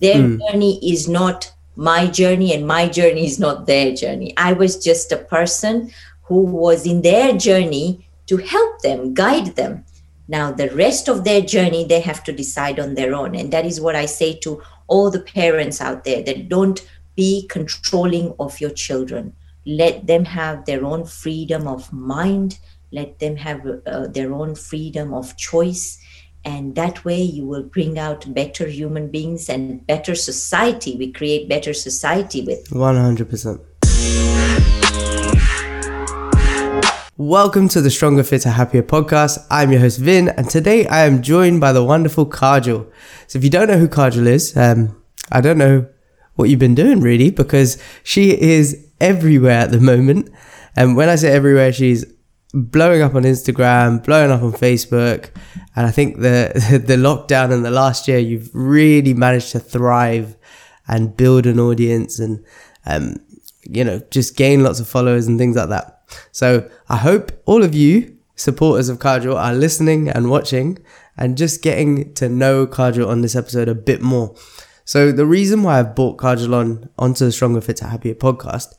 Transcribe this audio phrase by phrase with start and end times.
[0.00, 0.40] Their mm.
[0.40, 4.32] journey is not my journey, and my journey is not their journey.
[4.36, 5.90] I was just a person
[6.22, 9.84] who was in their journey to help them, guide them.
[10.28, 13.34] Now, the rest of their journey, they have to decide on their own.
[13.34, 16.80] And that is what I say to all the parents out there that don't
[17.14, 19.34] be controlling of your children.
[19.66, 22.58] Let them have their own freedom of mind,
[22.92, 25.98] let them have uh, their own freedom of choice.
[26.46, 30.94] And that way, you will bring out better human beings and better society.
[30.94, 33.60] We create better society with 100%.
[37.16, 39.38] Welcome to the Stronger, Fitter, Happier podcast.
[39.50, 42.92] I'm your host Vin, and today I am joined by the wonderful Kajal.
[43.26, 45.00] So, if you don't know who Kajal is, um,
[45.32, 45.86] I don't know
[46.34, 50.28] what you've been doing really, because she is everywhere at the moment.
[50.76, 52.04] And when I say everywhere, she's
[52.54, 55.30] blowing up on Instagram, blowing up on Facebook,
[55.76, 56.52] and I think the
[56.86, 60.36] the lockdown in the last year, you've really managed to thrive
[60.86, 62.44] and build an audience, and
[62.86, 63.16] um,
[63.68, 66.02] you know, just gain lots of followers and things like that.
[66.32, 70.78] So I hope all of you supporters of Kajal are listening and watching
[71.16, 74.34] and just getting to know Kajal on this episode a bit more.
[74.84, 78.74] So the reason why I've brought Kajal on onto the Stronger Fitter Happier podcast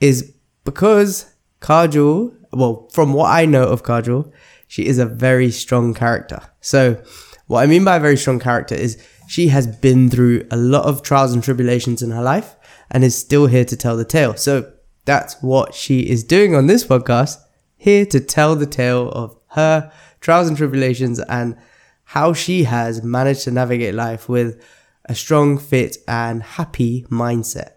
[0.00, 4.32] is because Kajal, well, from what I know of Kajal,
[4.66, 6.40] she is a very strong character.
[6.60, 7.02] So
[7.46, 10.84] what I mean by a very strong character is she has been through a lot
[10.84, 12.56] of trials and tribulations in her life
[12.90, 14.36] and is still here to tell the tale.
[14.36, 14.70] So
[15.04, 17.38] that's what she is doing on this podcast,
[17.76, 21.56] here to tell the tale of her trials and tribulations and
[22.04, 24.62] how she has managed to navigate life with
[25.06, 27.72] a strong, fit, and happy mindset.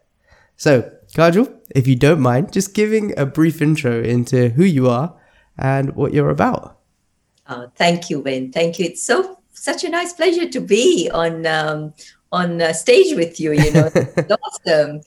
[0.56, 5.16] So, Kajal, if you don't mind, just giving a brief intro into who you are
[5.58, 6.78] and what you're about.
[7.50, 8.52] Oh, thank you, Wayne.
[8.52, 8.86] Thank you.
[8.86, 11.94] It's so such a nice pleasure to be on um,
[12.32, 13.52] on uh, stage with you.
[13.54, 15.02] You know, it's awesome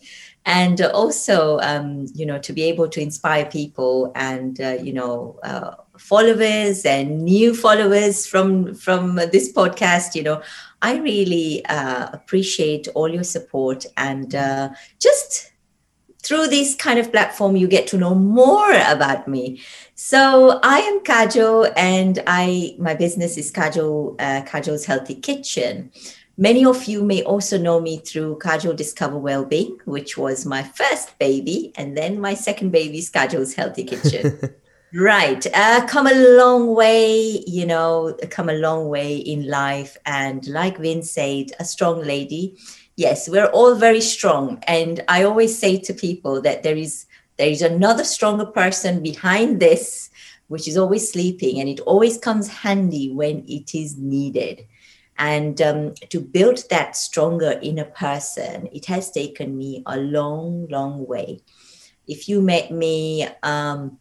[0.47, 5.39] and also um, you know to be able to inspire people and uh, you know
[5.43, 10.41] uh, followers and new followers from from this podcast you know
[10.81, 15.53] i really uh, appreciate all your support and uh, just
[16.23, 19.61] through this kind of platform you get to know more about me
[19.95, 25.91] so i am kajal and i my business is kajal uh, kajal's healthy kitchen
[26.41, 31.19] Many of you may also know me through Kajal Discover Wellbeing, which was my first
[31.19, 34.41] baby, and then my second baby, Kajal's Healthy Kitchen.
[34.95, 35.47] right.
[35.53, 39.99] Uh, come a long way, you know, come a long way in life.
[40.07, 42.57] And like Vin said, a strong lady.
[42.97, 44.63] Yes, we're all very strong.
[44.67, 47.07] And I always say to people that there is
[47.37, 50.11] there is another stronger person behind this,
[50.49, 54.67] which is always sleeping, and it always comes handy when it is needed.
[55.17, 61.07] And um, to build that stronger inner person, it has taken me a long, long
[61.07, 61.41] way.
[62.07, 63.99] If you met me, um,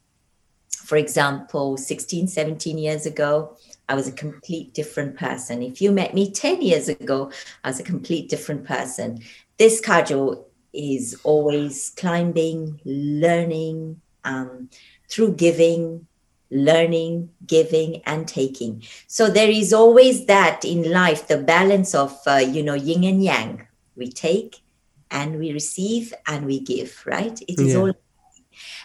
[0.70, 3.56] for example, 16, 17 years ago,
[3.90, 5.64] I was a complete different person.
[5.64, 7.32] If you met me 10 years ago,
[7.64, 9.20] I was a complete different person.
[9.58, 14.70] This Kajal is always climbing, learning, um,
[15.10, 16.06] through giving,
[16.52, 18.84] learning, giving, and taking.
[19.08, 23.24] So there is always that in life, the balance of, uh, you know, yin and
[23.24, 23.68] yang.
[23.96, 24.62] We take
[25.10, 27.42] and we receive and we give, right?
[27.42, 27.80] It is yeah.
[27.80, 27.94] all.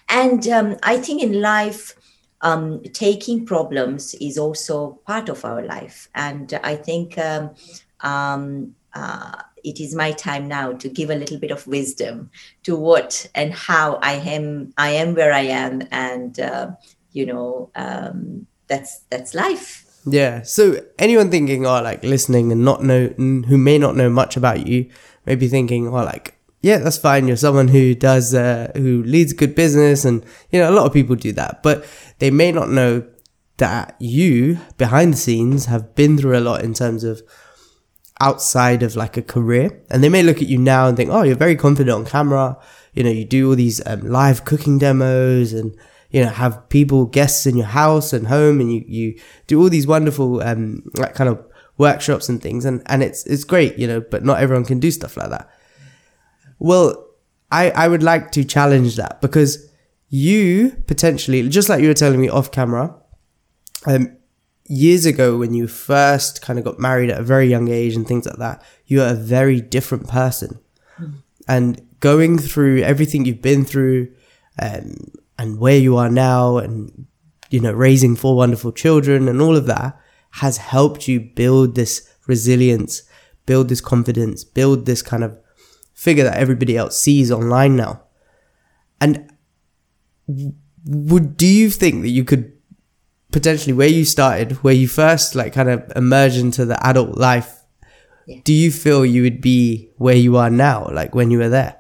[0.09, 1.95] And um, I think in life,
[2.45, 6.09] um, taking problems is also part of our life.
[6.15, 7.51] And I think um,
[8.01, 12.31] um, uh, it is my time now to give a little bit of wisdom
[12.63, 14.73] to what and how I am.
[14.77, 16.73] I am where I am, and uh,
[17.13, 22.63] you know um, that's that's life yeah so anyone thinking or oh, like listening and
[22.63, 24.87] not know who may not know much about you
[25.25, 27.29] may be thinking oh like yeah that's fine.
[27.29, 30.87] You're someone who does uh, who leads a good business and you know a lot
[30.87, 31.85] of people do that but
[32.21, 33.07] they may not know
[33.59, 37.23] that you behind the scenes have been through a lot in terms of
[38.19, 39.83] outside of like a career.
[39.91, 42.57] And they may look at you now and think oh you're very confident on camera.
[42.95, 45.77] You know you do all these um, live cooking demos and
[46.11, 49.69] you know have people guests in your house and home and you you do all
[49.69, 51.45] these wonderful um like kind of
[51.77, 52.65] workshops and things.
[52.65, 55.51] And and it's it's great you know but not everyone can do stuff like that
[56.59, 57.07] well
[57.51, 59.71] i i would like to challenge that because
[60.09, 62.95] you potentially just like you were telling me off camera
[63.87, 64.17] um
[64.67, 68.07] years ago when you first kind of got married at a very young age and
[68.07, 70.59] things like that you are a very different person
[70.99, 71.13] mm.
[71.47, 74.07] and going through everything you've been through
[74.61, 74.95] um,
[75.39, 77.07] and where you are now and,
[77.49, 79.99] you know, raising four wonderful children and all of that
[80.33, 83.03] has helped you build this resilience,
[83.47, 85.39] build this confidence, build this kind of
[85.95, 88.03] figure that everybody else sees online now.
[89.01, 89.33] And
[90.87, 92.53] would do you think that you could
[93.33, 97.65] potentially where you started, where you first like kind of emerged into the adult life,
[98.27, 98.41] yeah.
[98.45, 101.77] do you feel you would be where you are now, like when you were there?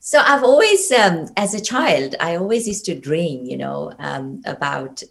[0.00, 4.42] So I've always, um, as a child, I always used to dream, you know, um,
[4.44, 5.02] about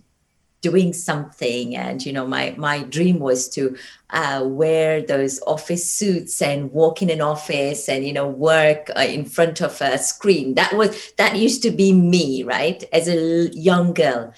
[0.63, 1.75] doing something.
[1.75, 3.75] And you know my my dream was to
[4.09, 9.01] uh, wear those office suits and walk in an office and you know work uh,
[9.01, 10.55] in front of a screen.
[10.55, 14.33] That was that used to be me right as a young girl.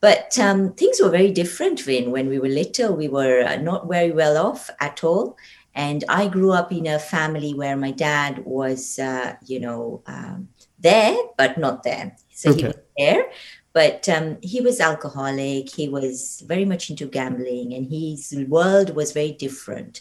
[0.00, 3.88] But um, things were very different when when we were little we were uh, not
[3.88, 5.36] very well off at all.
[5.76, 10.48] And i grew up in a family where my dad was uh, you know um,
[10.78, 12.16] there but not there.
[12.30, 12.60] So okay.
[12.60, 13.24] he was there
[13.74, 15.68] but um, he was alcoholic.
[15.68, 20.00] He was very much into gambling and his world was very different.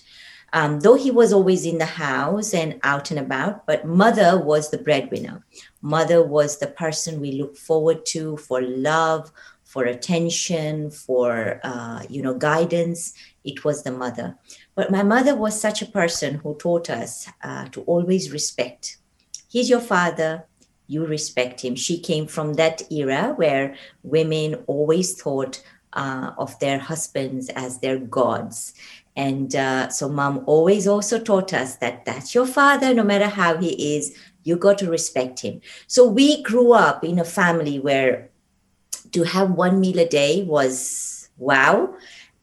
[0.53, 4.69] Um, though he was always in the house and out and about but mother was
[4.69, 5.43] the breadwinner.
[5.81, 9.31] Mother was the person we look forward to for love
[9.63, 13.15] for attention for uh, you know guidance.
[13.43, 14.37] It was the mother.
[14.75, 18.97] But my mother was such a person who taught us uh, to always respect.
[19.49, 20.45] He's your father
[20.93, 21.75] you respect him.
[21.75, 25.61] She came from that era where women always thought
[25.93, 28.73] uh, of their husbands as their gods.
[29.15, 33.57] And uh, so, mom always also taught us that that's your father, no matter how
[33.57, 35.61] he is, you got to respect him.
[35.87, 38.29] So, we grew up in a family where
[39.11, 41.93] to have one meal a day was wow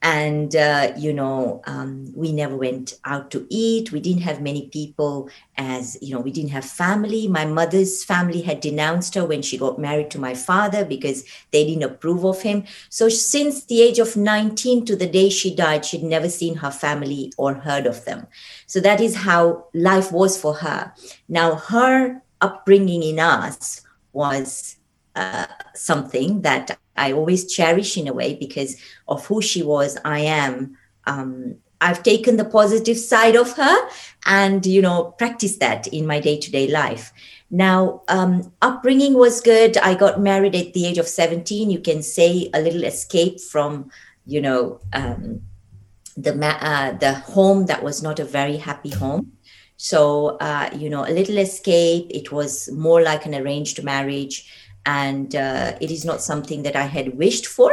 [0.02, 3.92] and uh, you know um, we never went out to eat.
[3.92, 7.28] We didn't have many people as you know we didn't have family.
[7.28, 11.66] My mother's family had denounced her when she got married to my father because they
[11.66, 12.64] didn't approve of him.
[12.88, 16.70] So since the age of 19 to the day she died she'd never seen her
[16.70, 18.26] family or heard of them.
[18.66, 20.94] So that is how life was for her.
[21.28, 23.82] Now her upbringing in us
[24.12, 24.76] was
[25.74, 28.76] something that I always cherish in a way because
[29.08, 29.98] of who she was.
[30.04, 30.76] I am.
[31.06, 33.88] Um, I've taken the positive side of her
[34.26, 37.12] and you know practice that in my day to day life.
[37.50, 39.76] Now, um, upbringing was good.
[39.78, 41.68] I got married at the age of 17.
[41.68, 43.90] You can say a little escape from,
[44.24, 45.42] you know, um,
[46.16, 49.32] the uh, the home that was not a very happy home.
[49.76, 52.06] So, uh, you know, a little escape.
[52.10, 54.46] It was more like an arranged marriage
[54.86, 57.72] and uh, it is not something that I had wished for,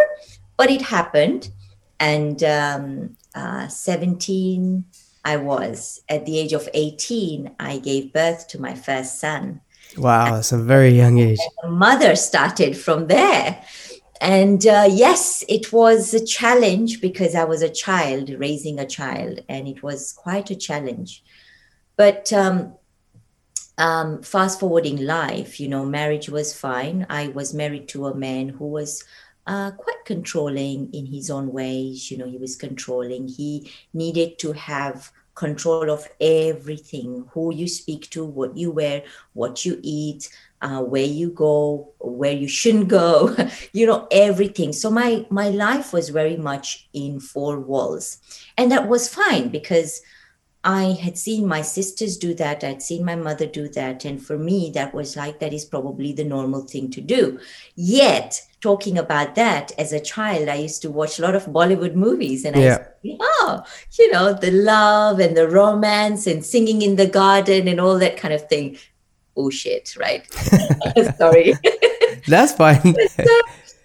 [0.57, 1.51] but it happened.
[2.00, 4.86] And um, uh, 17,
[5.25, 6.01] I was.
[6.09, 9.62] At the age of 18, I gave birth to my first son.
[9.98, 11.39] Wow, that's a very young age.
[11.65, 13.63] mother started from there.
[14.19, 19.42] And uh, yes, it was a challenge because I was a child raising a child,
[19.48, 21.24] and it was quite a challenge.
[21.95, 22.74] But um,
[23.77, 27.06] um, fast forwarding life, you know, marriage was fine.
[27.09, 29.03] I was married to a man who was
[29.45, 32.09] uh, quite controlling in his own ways.
[32.12, 33.27] You know, he was controlling.
[33.27, 39.03] He needed to have control of everything who you speak to, what you wear,
[39.33, 40.30] what you eat,
[40.62, 43.35] uh, where you go, where you shouldn't go,
[43.73, 44.73] you know, everything.
[44.73, 48.18] So my my life was very much in four walls.
[48.57, 50.01] And that was fine because
[50.63, 52.63] I had seen my sisters do that.
[52.63, 54.06] I'd seen my mother do that.
[54.06, 57.40] And for me, that was like, that is probably the normal thing to do.
[57.76, 61.95] Yet, talking about that as a child, I used to watch a lot of Bollywood
[61.95, 62.85] movies and yeah.
[63.06, 63.64] I oh,
[63.97, 68.18] you know, the love and the romance and singing in the garden and all that
[68.18, 68.78] kind of thing.
[69.35, 70.26] Oh, shit, right?
[71.18, 71.54] Sorry.
[72.28, 72.81] That's fine.
[73.09, 73.42] so,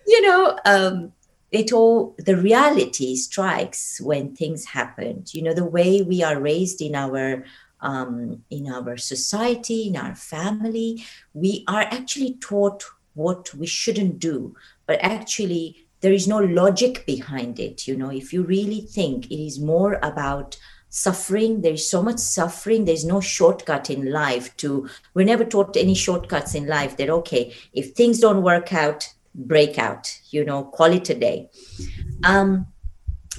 [0.07, 1.12] you know, um,
[1.52, 5.25] it all the reality strikes when things happen.
[5.32, 7.44] You know the way we are raised in our
[7.80, 11.04] um, in our society in our family
[11.35, 14.56] we are actually taught what we shouldn't do.
[14.87, 18.11] But actually there is no logic behind it you know.
[18.11, 20.56] If you really think it is more about
[20.88, 25.94] suffering there's so much suffering there's no shortcut in life to we're never taught any
[25.94, 31.09] shortcuts in life that okay if things don't work out breakout you know call it
[31.11, 31.51] a day.
[32.25, 32.67] Um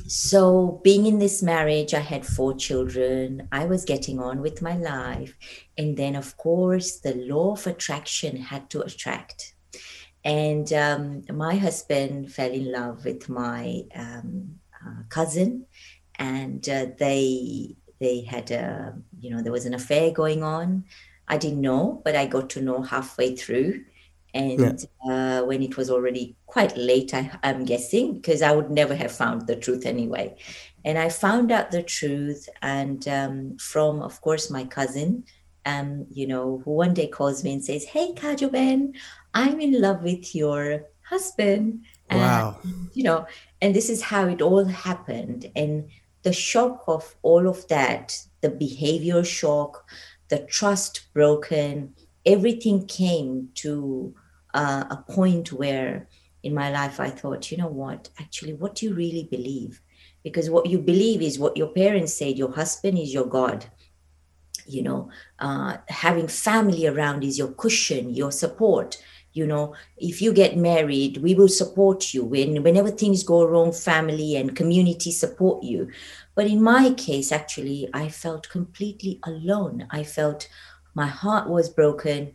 [0.07, 3.47] so being in this marriage i had four children.
[3.51, 5.35] I was getting on with my life.
[5.77, 9.53] And then of course the law of attraction had to attract.
[10.25, 15.65] And um, my husband fell in love with my um, uh, cousin.
[16.17, 20.85] And uh, they they had a you know there was an affair going on.
[21.27, 23.85] I didn't know but i got to know halfway through
[24.33, 25.39] and yeah.
[25.39, 29.11] uh, when it was already quite late I, am guessing because i would never have
[29.11, 30.35] found the truth anyway
[30.85, 35.23] and I found out the truth, and um, from, of course, my cousin,
[35.65, 38.93] um, you know, who one day calls me and says, "Hey, Kajal Ben,
[39.33, 42.57] I'm in love with your husband." And, Wow.
[42.93, 43.25] You know,
[43.61, 45.87] and this is how it all happened, and
[46.23, 49.89] the shock of all of that, the behavior shock,
[50.27, 54.13] the trust broken, everything came to
[54.53, 56.07] uh, a point where
[56.43, 59.81] in my life I thought, you know what, actually, what do you really believe?
[60.23, 63.65] Because what you believe is what your parents said, your husband is your God.
[64.65, 69.01] You know, uh, having family around is your cushion, your support.
[69.33, 72.23] You know, if you get married, we will support you.
[72.23, 75.89] When whenever things go wrong, family and community support you.
[76.35, 79.87] But in my case, actually, I felt completely alone.
[79.89, 80.47] I felt
[80.93, 82.33] my heart was broken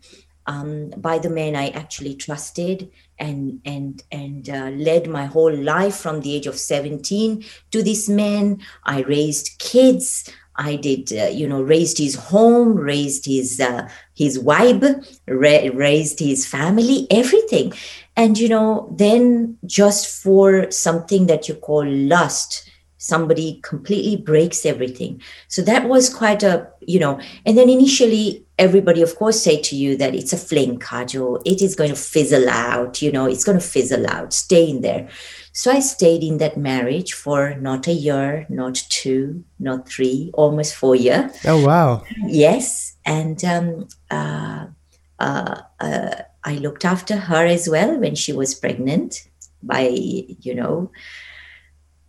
[0.49, 5.97] um, by the men I actually trusted and and and uh, led my whole life
[5.97, 8.61] from the age of 17 to this man.
[8.85, 10.28] I raised kids.
[10.61, 14.83] I did, uh, you know, raised his home, raised his uh, his wife,
[15.28, 17.75] ra- raised his family, everything,
[18.17, 25.23] and you know, then just for something that you call lust, somebody completely breaks everything.
[25.47, 29.76] So that was quite a, you know, and then initially everybody of course say to
[29.76, 33.45] you that it's a fling Kajal it is going to fizzle out you know it's
[33.45, 34.33] going to fizzle out.
[34.33, 35.09] Stay in there.
[35.52, 40.75] So i stayed in that marriage for not a year not two not three almost
[40.75, 42.02] four years Oh wow.
[42.26, 42.97] yes.
[43.07, 44.67] And um, uh,
[45.19, 46.14] uh, uh,
[46.45, 49.28] i looked after her as well when she was pregnant
[49.62, 50.90] by you know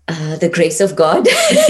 [0.09, 1.27] uh, the grace of God,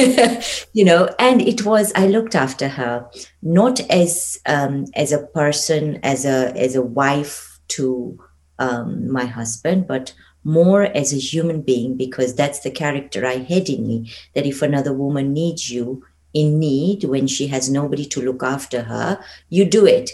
[0.74, 3.10] you know, and it was I looked after her
[3.42, 8.18] not as um, as a person, as a as a wife to
[8.58, 10.14] um, my husband, but
[10.46, 14.10] more as a human being because that's the character I had in me.
[14.36, 18.84] That if another woman needs you in need when she has nobody to look after
[18.84, 20.12] her, you do it.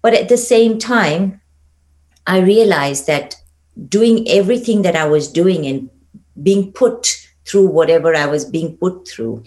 [0.00, 1.40] But at the same time,
[2.24, 3.34] I realized that
[3.88, 5.90] doing everything that I was doing and
[6.40, 9.44] being put through whatever I was being put through,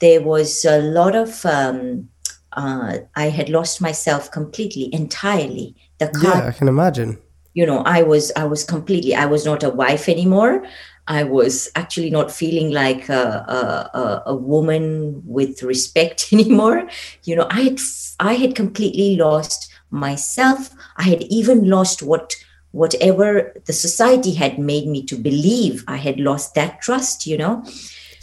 [0.00, 2.08] there was a lot of, um,
[2.52, 5.74] uh, I had lost myself completely, entirely.
[5.98, 7.18] The car, Yeah, I can imagine.
[7.54, 10.66] you know, I was, I was completely, I was not a wife anymore.
[11.08, 16.88] I was actually not feeling like a, a, a, a woman with respect anymore.
[17.24, 17.80] You know, I had,
[18.20, 20.70] I had completely lost myself.
[20.96, 22.34] I had even lost what
[22.82, 23.28] whatever
[23.68, 27.54] the society had made me to believe i had lost that trust you know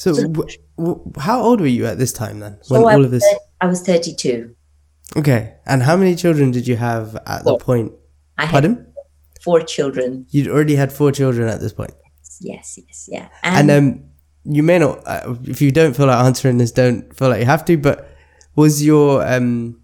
[0.03, 2.53] So, w- w- how old were you at this time then?
[2.69, 3.25] When so I all was, of this.
[3.61, 4.55] I was 32
[5.21, 7.91] Okay, and how many children did you have at the point?
[8.37, 8.73] i had Pardon?
[9.45, 11.93] four children You'd already had four children at this point.
[12.41, 13.85] yes yes yeah And um,
[14.57, 17.45] you may not, uh, if you don't feel like answering this, don't feel like you
[17.55, 17.77] have to.
[17.77, 17.97] But
[18.55, 19.79] was your um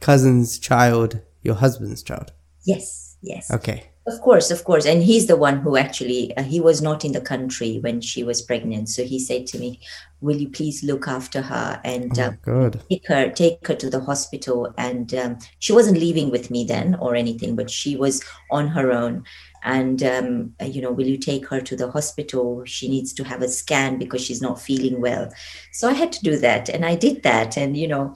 [0.00, 2.32] cousin's child your husband's child?
[2.64, 3.87] yes yes Okay.
[4.08, 4.86] Of course, of course.
[4.86, 8.24] And he's the one who actually, uh, he was not in the country when she
[8.24, 8.88] was pregnant.
[8.88, 9.80] So he said to me,
[10.22, 14.00] Will you please look after her and Oh uh, take her, take her to the
[14.00, 14.72] hospital?
[14.78, 18.90] And um, she wasn't leaving with me then or anything, but she was on her
[18.90, 19.24] own.
[19.62, 22.64] And, um, you know, will you take her to the hospital?
[22.64, 25.30] She needs to have a scan because she's not feeling well.
[25.72, 26.70] So I had to do that.
[26.70, 27.58] And I did that.
[27.58, 28.14] And, you know,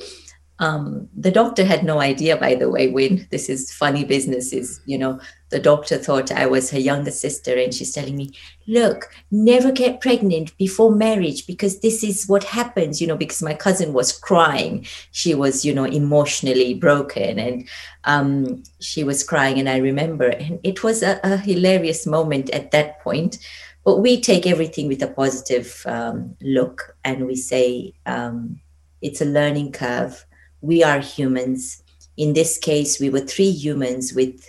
[0.59, 4.81] um, the doctor had no idea, by the way, when this is funny business is,
[4.87, 5.19] you know,
[5.51, 8.31] the doctor thought I was her younger sister, and she's telling me,
[8.67, 13.55] look, never get pregnant before marriage because this is what happens, you know, because my
[13.55, 14.87] cousin was crying.
[15.11, 17.69] She was, you know, emotionally broken and
[18.05, 19.59] um, she was crying.
[19.59, 23.39] And I remember, and it was a, a hilarious moment at that point.
[23.85, 28.61] But we take everything with a positive um, look and we say, um,
[29.03, 30.25] it's a learning curve.
[30.63, 31.83] We are humans.
[32.17, 34.49] In this case, we were three humans with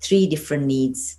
[0.00, 1.18] three different needs.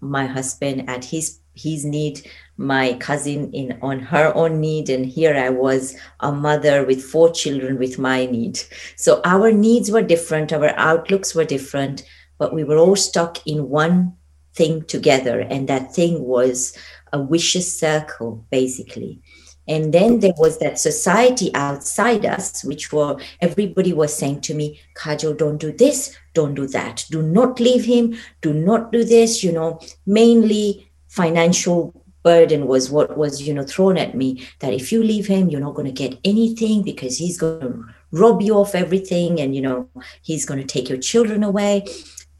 [0.00, 5.34] My husband at his his need, my cousin in on her own need, and here
[5.34, 8.60] I was, a mother with four children with my need.
[8.96, 12.04] So our needs were different, our outlooks were different,
[12.38, 14.12] but we were all stuck in one
[14.54, 16.76] thing together, and that thing was
[17.12, 19.20] a vicious circle, basically.
[19.68, 24.80] And then there was that society outside us, which were everybody was saying to me,
[24.96, 29.44] Kajal, don't do this, don't do that, do not leave him, do not do this.
[29.44, 34.90] You know, mainly financial burden was what was, you know, thrown at me that if
[34.90, 38.58] you leave him, you're not going to get anything because he's going to rob you
[38.58, 39.88] of everything and, you know,
[40.22, 41.84] he's going to take your children away.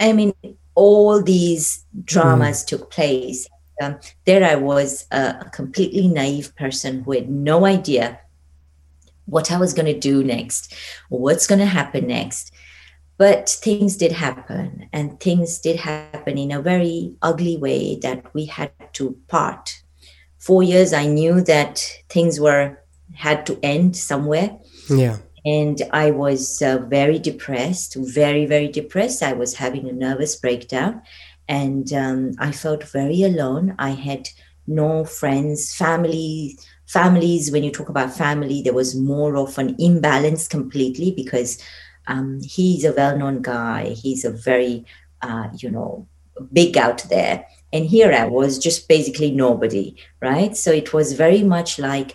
[0.00, 0.32] I mean,
[0.74, 2.00] all these hmm.
[2.02, 3.48] dramas took place
[3.80, 8.20] um, there I was a, a completely naive person who had no idea
[9.26, 10.74] what I was going to do next
[11.10, 12.52] or what's going to happen next.
[13.18, 18.44] But things did happen, and things did happen in a very ugly way that we
[18.44, 19.82] had to part.
[20.38, 22.78] Four years, I knew that things were
[23.14, 24.56] had to end somewhere.
[24.88, 25.16] Yeah.
[25.44, 29.22] And I was uh, very depressed, very, very depressed.
[29.22, 31.02] I was having a nervous breakdown
[31.48, 33.74] and um, I felt very alone.
[33.78, 34.28] I had
[34.66, 37.50] no friends, family, families.
[37.50, 41.62] When you talk about family, there was more of an imbalance completely because
[42.06, 43.90] um, he's a well-known guy.
[43.90, 44.84] He's a very,
[45.22, 46.06] uh, you know,
[46.52, 50.56] big out there, and here I was just basically nobody, right?
[50.56, 52.14] So it was very much like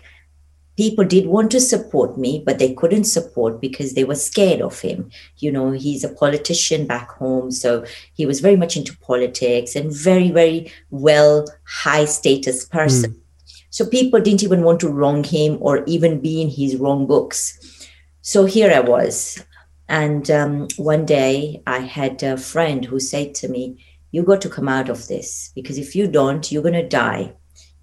[0.76, 4.80] people did want to support me, but they couldn't support because they were scared of
[4.80, 5.10] him.
[5.38, 9.92] You know, he's a politician back home, so he was very much into politics and
[9.92, 13.12] very, very well high status person.
[13.12, 13.20] Mm.
[13.70, 17.58] So people didn't even want to wrong him or even be in his wrong books.
[18.22, 19.44] So here I was.
[19.88, 24.48] And um, one day I had a friend who said to me, You got to
[24.48, 27.34] come out of this because if you don't, you're going to die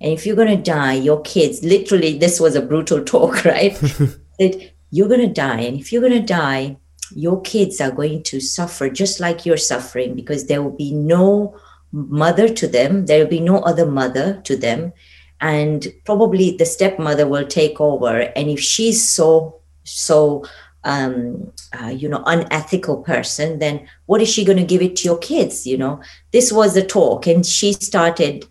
[0.02, 3.76] and if you're going to die, your kids, literally, this was a brutal talk, right?
[4.40, 5.62] that you're going to die.
[5.62, 6.78] And if you're going to die,
[7.14, 11.56] your kids are going to suffer just like you're suffering because there will be no
[11.92, 13.06] mother to them.
[13.06, 14.94] There will be no other mother to them.
[15.40, 18.22] And probably the stepmother will take over.
[18.36, 20.46] And if she's so, so,
[20.84, 25.04] um, uh, you know, unethical person, then what is she going to give it to
[25.04, 25.68] your kids?
[25.68, 27.28] You know, this was the talk.
[27.28, 28.46] And she started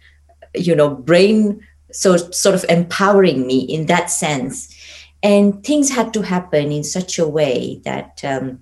[0.55, 1.61] you know brain
[1.93, 4.75] so sort of empowering me in that sense.
[5.23, 8.61] And things had to happen in such a way that um,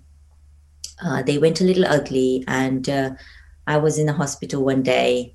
[1.04, 3.11] uh, they went a little ugly and uh,
[3.66, 5.35] i was in the hospital one day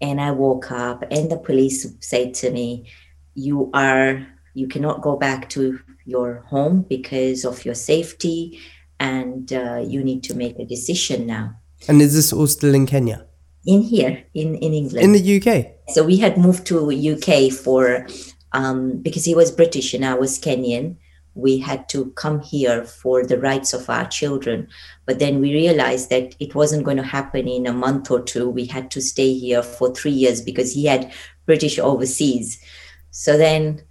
[0.00, 2.86] and i woke up and the police said to me
[3.34, 8.58] you are you cannot go back to your home because of your safety
[9.00, 11.54] and uh, you need to make a decision now.
[11.86, 13.27] And is this all still in kenya
[13.68, 15.04] in here in in England.
[15.04, 15.66] In the UK.
[15.94, 18.08] So we had moved to UK for
[18.52, 20.96] um, because he was British and I was Kenyan.
[21.34, 24.68] We had to come here for the rights of our children.
[25.06, 28.48] But then we realized that it wasn't going to happen in a month or two.
[28.48, 31.12] We had to stay here for three years because he had
[31.46, 32.58] British overseas.
[33.10, 33.82] So then,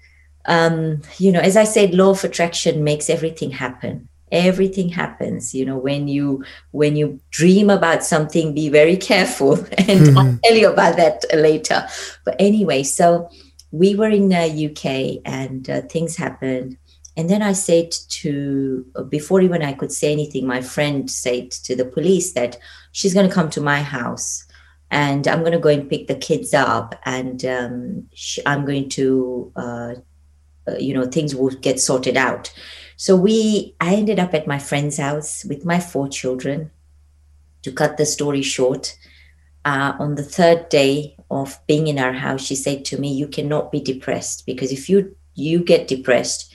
[0.45, 5.65] um, you know, as I said, law of attraction makes everything happen everything happens you
[5.65, 10.17] know when you when you dream about something be very careful and mm-hmm.
[10.17, 11.85] i'll tell you about that later.
[12.25, 13.29] But anyway so
[13.71, 16.77] we were in the uh, uk and uh, things happened.
[17.15, 21.75] And then i said to before even i could say anything my friend said to
[21.75, 22.57] the police that
[22.91, 24.45] she's going to come to my house
[24.91, 28.07] and i'm going to go and pick the kids up and um,
[28.45, 29.95] i'm going to uh,
[30.67, 32.53] uh, you know things will get sorted out
[32.97, 36.71] so we, I ended up at my friend's house with my four children.
[37.63, 38.97] To cut the story short,
[39.65, 43.27] uh, on the third day of being in our house, she said to me, "You
[43.27, 46.53] cannot be depressed because if you you get depressed,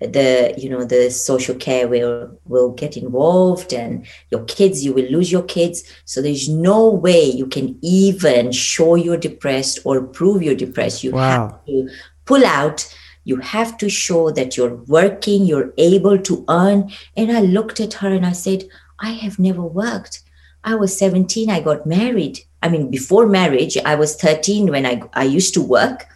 [0.00, 5.06] the you know the social care will will get involved and your kids you will
[5.06, 10.42] lose your kids so there's no way you can even show you're depressed or prove
[10.42, 11.48] you're depressed you wow.
[11.48, 11.88] have to
[12.24, 12.92] pull out
[13.24, 16.90] you have to show that you're working, you're able to earn.
[17.16, 18.64] And I looked at her and I said,
[18.98, 20.22] I have never worked.
[20.64, 22.40] I was 17, I got married.
[22.62, 26.06] I mean, before marriage, I was 13 when I, I used to work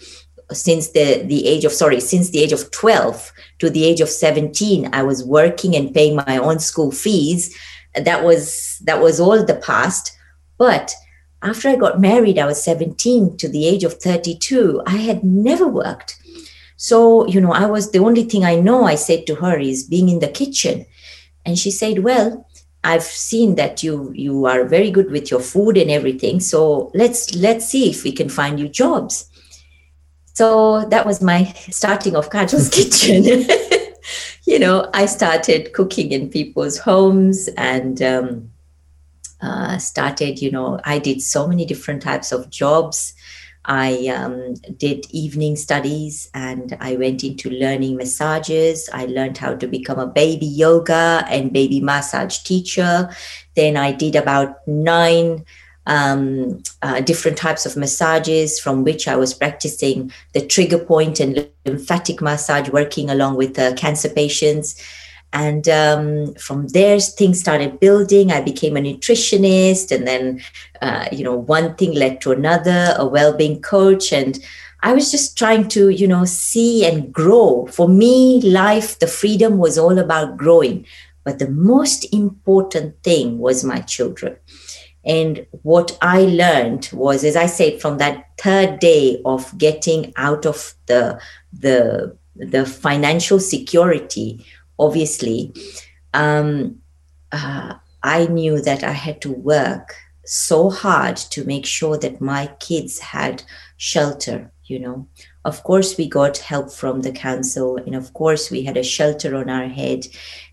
[0.53, 4.09] since the, the age of, sorry, since the age of 12 to the age of
[4.09, 7.57] 17, I was working and paying my own school fees.
[7.95, 10.17] That was, that was all the past.
[10.59, 10.95] But
[11.43, 14.83] after I got married, I was 17 to the age of 32.
[14.87, 16.17] I had never worked.
[16.77, 19.85] So, you know, I was the only thing I know I said to her is
[19.85, 20.87] being in the kitchen.
[21.45, 22.47] And she said, Well,
[22.85, 26.41] I've seen that you you are very good with your food and everything.
[26.41, 29.29] So let's let's see if we can find you jobs.
[30.35, 33.25] So that was my starting of Kajal's kitchen.
[34.47, 38.51] you know, I started cooking in people's homes and um,
[39.41, 43.15] uh, started, you know, I did so many different types of jobs.
[43.67, 48.89] I um, did evening studies and I went into learning massages.
[48.93, 53.11] I learned how to become a baby yoga and baby massage teacher.
[53.57, 55.45] Then I did about nine
[55.87, 61.49] um, uh, different types of massages from which I was practicing the trigger point and
[61.65, 64.81] lymphatic massage, working along with uh, cancer patients.
[65.33, 68.33] And um, from there things started building.
[68.33, 70.43] I became a nutritionist and then
[70.81, 74.13] uh, you know one thing led to another a well-being coach.
[74.13, 74.39] And
[74.83, 77.67] i was just trying to you know see and grow.
[77.67, 80.87] For me life the freedom was all about growing.
[81.25, 84.37] But the most important thing was my children.
[85.05, 90.45] And what I learned was, as I said, from that third day of getting out
[90.47, 91.21] of the
[91.53, 94.45] the the financial security,
[94.79, 95.53] obviously,
[96.15, 96.81] um,
[97.33, 102.49] uh, I knew that I had to work so hard to make sure that my
[102.61, 103.43] kids had
[103.77, 104.51] shelter.
[104.65, 105.09] You know,
[105.45, 109.37] of course, we got help from the council, and of course, we had a shelter
[109.37, 110.07] on our head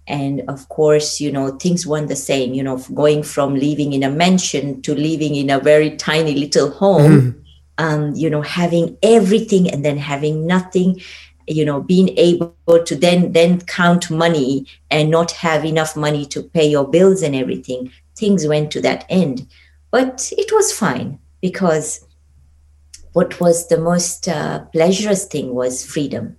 [0.07, 4.03] and of course you know things weren't the same you know going from living in
[4.03, 7.39] a mansion to living in a very tiny little home mm-hmm.
[7.77, 10.99] um, you know having everything and then having nothing
[11.47, 16.43] you know being able to then then count money and not have enough money to
[16.43, 19.47] pay your bills and everything things went to that end
[19.91, 22.05] but it was fine because
[23.13, 26.35] what was the most uh, pleasurous thing was freedom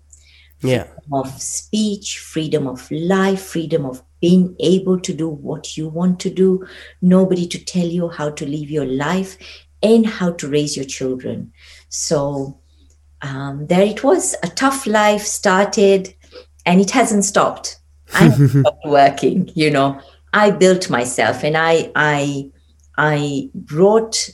[0.65, 0.87] yeah.
[1.13, 6.31] of speech, freedom of life, freedom of being able to do what you want to
[6.31, 6.67] do,
[7.03, 9.37] nobody to tell you how to live your life
[9.83, 11.53] and how to raise your children.
[11.91, 12.59] So
[13.25, 14.35] um, there it was.
[14.43, 16.15] A tough life started
[16.67, 17.79] and it hasn't stopped.
[18.13, 20.01] I'm stopped working, you know.
[20.33, 22.51] I built myself and I I
[22.99, 24.31] I brought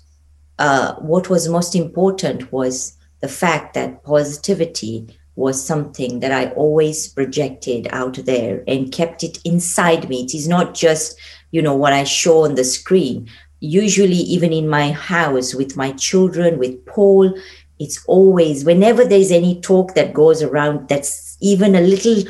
[0.59, 7.09] uh, what was most important was the fact that positivity was something that I always
[7.09, 10.25] projected out there and kept it inside me.
[10.25, 11.19] It is not just,
[11.51, 13.29] you know, what I show on the screen.
[13.61, 17.35] Usually, even in my house with my children, with Paul,
[17.81, 22.23] it's always whenever there's any talk that goes around that's even a little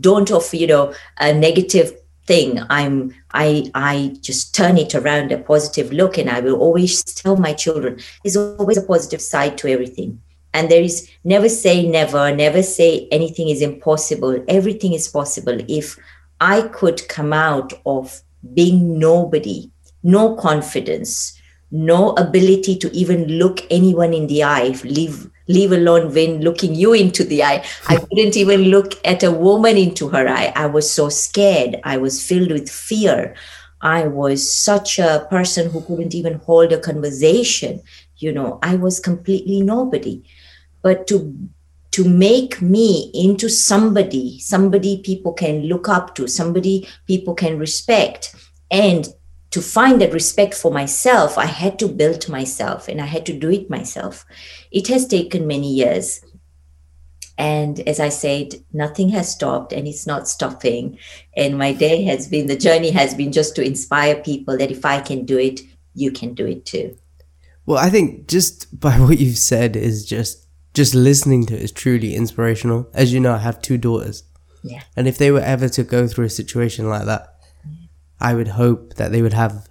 [0.00, 1.92] don't of, you know, a negative
[2.26, 7.02] thing i'm i i just turn it around a positive look and i will always
[7.02, 10.20] tell my children there's always a positive side to everything.
[10.52, 14.44] And there is never say never never say anything is impossible.
[14.48, 15.58] Everything is possible.
[15.68, 15.98] If
[16.40, 18.22] i could come out of
[18.54, 19.70] being nobody
[20.02, 21.37] no confidence
[21.70, 26.92] no ability to even look anyone in the eye leave leave alone when looking you
[26.92, 27.64] into the eye.
[27.88, 30.52] I couldn't even look at a woman into her eye.
[30.54, 31.80] I was so scared.
[31.84, 33.34] I was filled with fear.
[33.80, 37.82] I was such a person who couldn't even hold a conversation.
[38.18, 40.22] You know i was completely nobody.
[40.82, 41.34] But to
[41.92, 48.34] to make me into somebody somebody people can look up to somebody people can respect
[48.70, 49.08] and
[49.50, 53.32] to find that respect for myself i had to build myself and i had to
[53.32, 54.24] do it myself
[54.70, 56.24] it has taken many years
[57.36, 60.98] and as i said nothing has stopped and it's not stopping
[61.36, 64.84] and my day has been the journey has been just to inspire people that if
[64.84, 65.60] i can do it
[65.94, 66.96] you can do it too
[67.64, 71.72] well i think just by what you've said is just just listening to it is
[71.72, 72.88] truly inspirational.
[72.94, 74.22] As you know, I have two daughters.
[74.62, 74.82] Yeah.
[74.96, 77.37] And if they were ever to go through a situation like that,
[78.20, 79.68] I would hope that they would have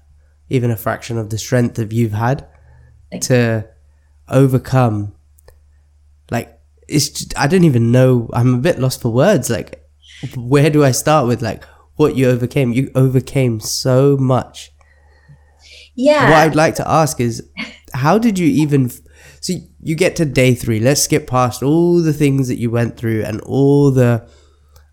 [0.50, 2.48] even a fraction of the strength that you've had
[3.22, 3.68] to
[4.30, 5.16] overcome.
[6.32, 8.30] Like, it's, just, I don't even know.
[8.34, 9.50] I'm a bit lost for words.
[9.50, 9.84] Like,
[10.36, 11.64] where do I start with like
[11.96, 12.72] what you overcame?
[12.72, 14.72] You overcame so much.
[15.96, 16.30] Yeah.
[16.30, 17.50] What I'd like to ask is,
[17.94, 18.92] how did you even
[19.48, 20.80] so you get to day three.
[20.80, 24.28] Let's skip past all the things that you went through and all the,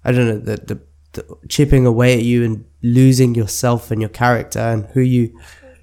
[0.04, 0.80] I don't know, the, the, the
[1.48, 5.38] chipping away at you and losing yourself and your character and who you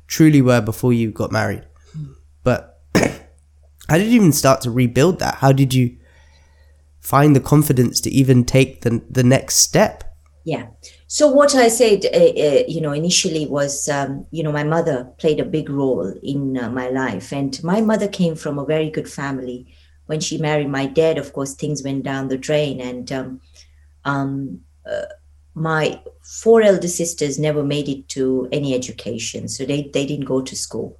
[0.07, 1.65] truly were before you got married.
[2.43, 5.35] But how did you even start to rebuild that?
[5.35, 5.97] How did you
[6.99, 10.03] find the confidence to even take the, the next step?
[10.43, 10.67] Yeah.
[11.07, 15.11] So what I said, uh, uh, you know, initially was, um, you know, my mother
[15.17, 18.89] played a big role in uh, my life, and my mother came from a very
[18.89, 19.67] good family.
[20.07, 23.41] When she married my dad, of course, things went down the drain, and um,
[24.03, 25.05] um, uh,
[25.53, 30.41] my four elder sisters never made it to any education, so they they didn't go
[30.41, 30.97] to school.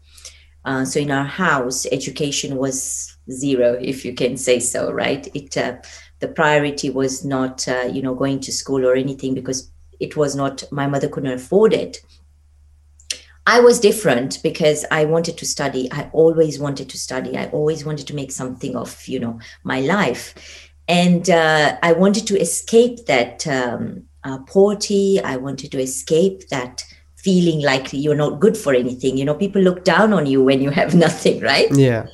[0.64, 5.28] Uh, so in our house, education was zero, if you can say so, right?
[5.34, 5.78] It uh,
[6.20, 10.64] the priority was not, you know, going to school or anything because it was not
[10.72, 12.02] my mother couldn't afford it
[13.46, 17.86] i was different because i wanted to study i always wanted to study i always
[17.86, 20.34] wanted to make something of you know my life
[20.88, 26.84] and uh, i wanted to escape that um, uh, poverty i wanted to escape that
[27.15, 30.62] feeling like you're not good for anything you know people look down on you when
[30.62, 32.05] you have nothing right yeah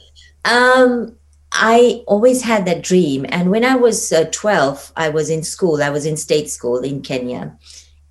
[0.45, 1.17] um
[1.51, 3.25] I always had that dream.
[3.29, 6.79] And when I was uh, 12, I was in school, I was in state school
[6.79, 7.57] in Kenya.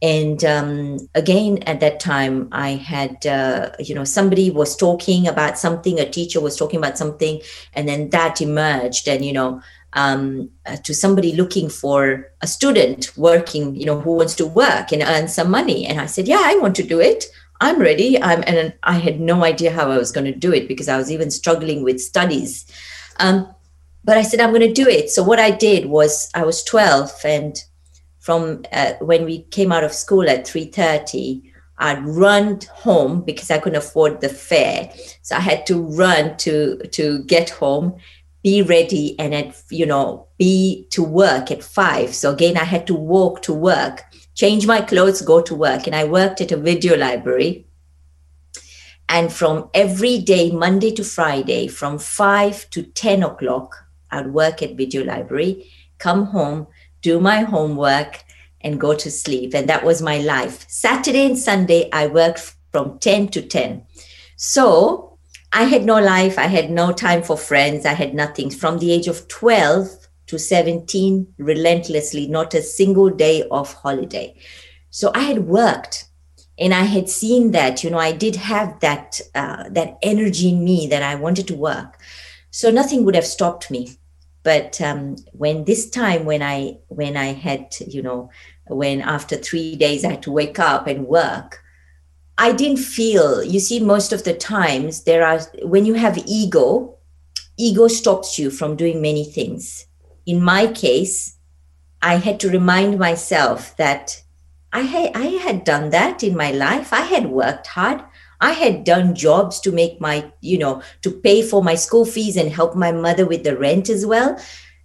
[0.02, 5.58] And um, again, at that time, I had, uh, you know, somebody was talking about
[5.58, 7.40] something, a teacher was talking about something,
[7.72, 9.08] and then that emerged.
[9.08, 14.12] And, you know, um, uh, to somebody looking for a student working, you know, who
[14.12, 15.86] wants to work and earn some money.
[15.86, 17.24] And I said, yeah, I want to do it.
[17.60, 18.22] I'm ready.
[18.22, 20.98] I'm, and I had no idea how I was going to do it because I
[20.98, 22.66] was even struggling with studies.
[23.18, 23.52] Um,
[24.04, 25.10] but I said, I'm going to do it.
[25.10, 27.56] So what I did was I was 12 and
[28.20, 31.42] from uh, when we came out of school at 3.30,
[31.78, 34.92] I'd run home because I couldn't afford the fare.
[35.22, 37.96] So I had to run to, to get home
[38.46, 42.14] be ready and at you know be to work at five.
[42.14, 44.04] So again i had to walk to work
[44.36, 45.88] change my clothes go to work.
[45.88, 47.66] And i worked at a video library.
[49.08, 53.74] And from every day monday to friday from 5 to 10 o'clock
[54.12, 56.68] i'd work at video library come home
[57.02, 58.22] do my homework
[58.60, 59.54] and go to sleep.
[59.54, 60.64] And that was my life.
[60.68, 63.84] Saturday and sunday i worked from 10 to 10
[64.36, 65.05] so
[65.56, 66.38] I had no life.
[66.38, 67.86] I had no time for friends.
[67.86, 68.50] I had nothing.
[68.50, 69.88] From the age of 12
[70.26, 74.36] to 17, relentlessly, not a single day of holiday.
[74.90, 76.10] So I had worked
[76.58, 80.62] and I had seen that, you know, I did have that, uh, that energy in
[80.62, 82.02] me that I wanted to work.
[82.50, 83.96] So nothing would have stopped me.
[84.42, 88.28] But um, when this time, when I, when I had, you know,
[88.66, 91.62] when after three days I had to wake up and work,
[92.38, 96.96] I didn't feel, you see, most of the times there are, when you have ego,
[97.56, 99.86] ego stops you from doing many things.
[100.26, 101.36] In my case,
[102.02, 104.22] I had to remind myself that
[104.72, 106.92] I had, I had done that in my life.
[106.92, 108.02] I had worked hard.
[108.38, 112.36] I had done jobs to make my, you know, to pay for my school fees
[112.36, 114.38] and help my mother with the rent as well.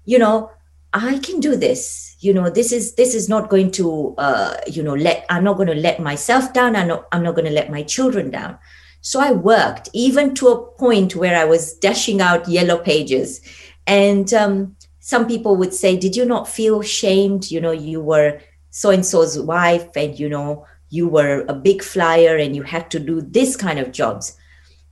[0.06, 0.52] You know,
[0.94, 2.16] I can do this.
[2.20, 5.58] You know this is this is not going to uh, you know let i'm not
[5.58, 6.76] going to let myself down.
[6.76, 8.58] I'm not, I'm not going to let my children down.
[9.02, 13.42] So i worked even to a point where i was dashing out yellow pages.
[13.88, 17.50] And um, some people would say did you not feel shamed?
[17.50, 21.82] You know you were so and so's wife and you know you were a big
[21.82, 24.38] flyer and you had to do this kind of jobs.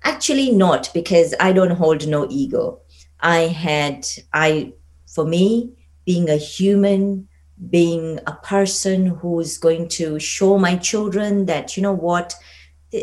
[0.04, 2.80] Actually not because i don't hold no ego.
[3.20, 4.74] I had i
[5.06, 5.74] for me
[6.10, 7.28] being a human,
[7.70, 12.34] being a person who's going to show my children that, you know what,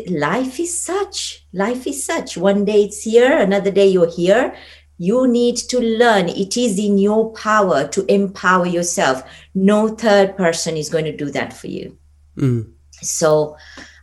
[0.09, 2.35] life is such, life is such.
[2.35, 4.53] One day it's here, another day you're here.
[4.97, 6.27] You need to learn.
[6.27, 9.23] It is in your power to empower yourself.
[9.55, 11.97] No third person is going to do that for you.
[12.35, 12.73] Mm.
[13.01, 13.55] So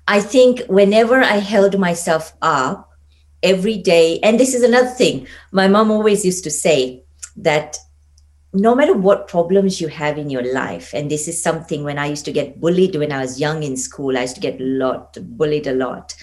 [0.09, 2.89] I think whenever I held myself up
[3.43, 7.05] every day, and this is another thing, my mom always used to say
[7.37, 7.77] that
[8.55, 12.07] no matter what problems you have in your life, and this is something when I
[12.07, 14.65] used to get bullied when I was young in school, I used to get a
[14.65, 16.15] lot, bullied a lot.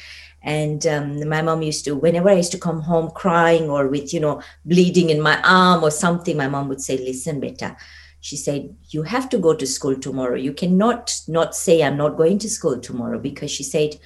[0.42, 4.14] And um, my mom used to, whenever I used to come home crying or with,
[4.14, 7.76] you know, bleeding in my arm or something, my mom would say, listen, beta,
[8.22, 10.36] she said, you have to go to school tomorrow.
[10.36, 14.00] You cannot not say, I'm not going to school tomorrow because she said,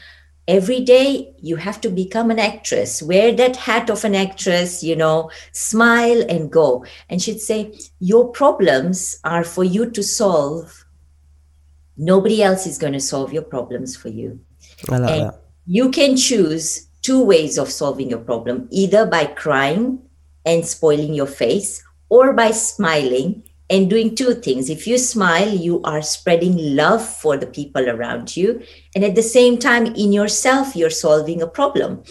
[0.48, 3.02] every day you have to become an actress.
[3.02, 6.86] Wear that hat of an actress you know smile and go.
[7.10, 10.86] And she'd say your problems are for you to solve.
[11.98, 14.40] Nobody else is going to solve your problems for you.
[14.90, 15.42] I and that.
[15.66, 20.00] you can choose two ways of solving your problem either by crying
[20.46, 24.70] and spoiling your face or by smiling and doing two things.
[24.70, 28.62] If you smile, you are spreading love for the people around you.
[28.94, 32.04] And at the same time, in yourself, you're solving a problem.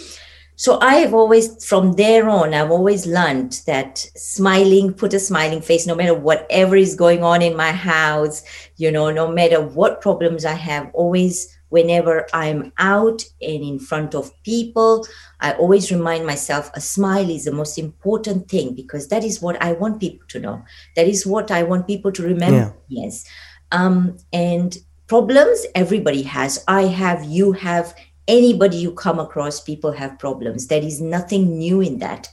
[0.57, 5.61] So I have always, from there on, I've always learned that smiling, put a smiling
[5.61, 8.45] face, no matter whatever is going on in my house,
[8.77, 14.15] you know, no matter what problems I have, always whenever I'm out and in front
[14.15, 15.05] of people,
[15.45, 19.61] I always remind myself a smile is the most important thing because that is what
[19.61, 20.65] I want people to know.
[20.97, 22.75] That is what I want people to remember.
[22.89, 23.03] Yeah.
[23.05, 23.27] Yes.
[23.71, 24.75] Um, and
[25.07, 26.65] problems, everybody has.
[26.67, 27.95] I have, you have,
[28.27, 30.69] anybody you come across, people have problems.
[30.69, 32.31] There is nothing new in that.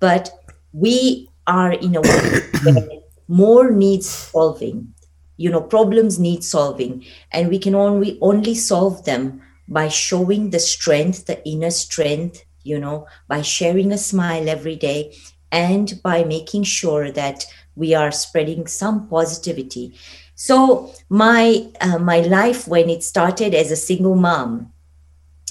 [0.00, 0.30] But
[0.72, 2.88] we are in a way where
[3.28, 4.94] more needs solving
[5.36, 10.58] you know problems need solving and we can only only solve them by showing the
[10.58, 15.14] strength the inner strength you know by sharing a smile every day
[15.50, 19.94] and by making sure that we are spreading some positivity.
[20.34, 24.72] So my uh, my life when it started as a single mom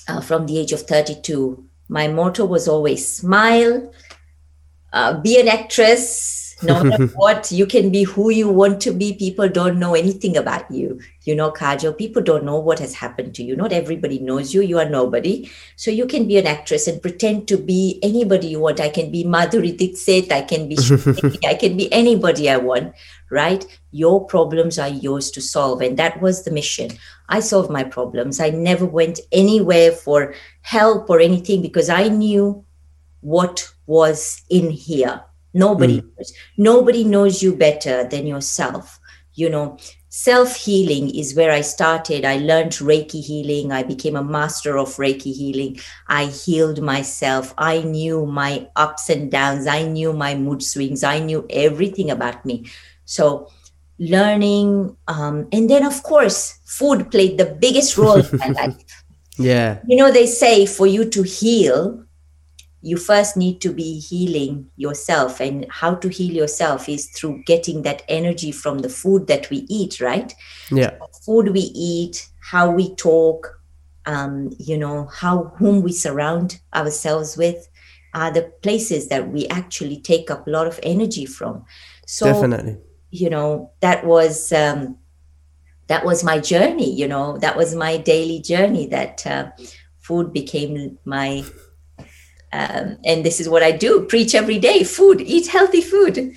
[0.07, 3.91] uh, from the age of 32 my motto was always smile
[4.93, 9.13] uh, be an actress no matter what you can be who you want to be.
[9.13, 10.99] People don't know anything about you.
[11.23, 13.55] You know kajal people don't know what has happened to you.
[13.55, 14.61] Not everybody knows you.
[14.61, 15.49] You are nobody.
[15.75, 18.79] So you can be an actress and pretend to be anybody you want.
[18.79, 20.31] I can be madhuri dixit.
[20.31, 20.77] I can be
[21.45, 22.93] i can be anybody i want
[23.29, 23.65] right?
[23.91, 25.81] Your problems are yours to solve.
[25.81, 26.91] And that was the mission.
[27.29, 28.39] I solved my problems.
[28.39, 32.63] I never went anywhere for help or anything because i knew
[33.21, 35.21] what was in here
[35.57, 36.09] Nobody mm.
[36.17, 36.33] knows.
[36.57, 38.99] Nobody knows you better than yourself.
[39.33, 39.77] You know,
[40.09, 42.25] self healing is where I started.
[42.25, 43.71] I learned Reiki healing.
[43.71, 45.79] I became a master of Reiki healing.
[46.07, 47.53] I healed myself.
[47.57, 49.67] I knew my ups and downs.
[49.67, 51.03] I knew my mood swings.
[51.03, 52.65] I knew everything about me.
[53.05, 53.49] So,
[53.99, 58.77] learning, um, and then of course, food played the biggest role in my life.
[59.39, 59.81] Yeah.
[59.87, 62.06] You know, they say for you to heal,
[62.87, 67.81] you first need to be healing yourself and how to heal yourself is through getting
[67.81, 70.33] that energy from the food that we eat right?
[70.71, 70.91] Yeah.
[71.25, 73.59] Food we eat how we talk
[74.05, 77.67] um, you know how whom we surround ourselves with
[78.13, 81.65] are the places that we actually take up a lot of energy from.
[82.05, 82.77] So definitely.
[83.11, 84.97] you know that was um,
[85.87, 89.51] that was my journey you know that was my daily journey that uh,
[89.99, 91.43] food became my
[92.57, 96.33] um, and this is what I do preach every day food, eat healthy food.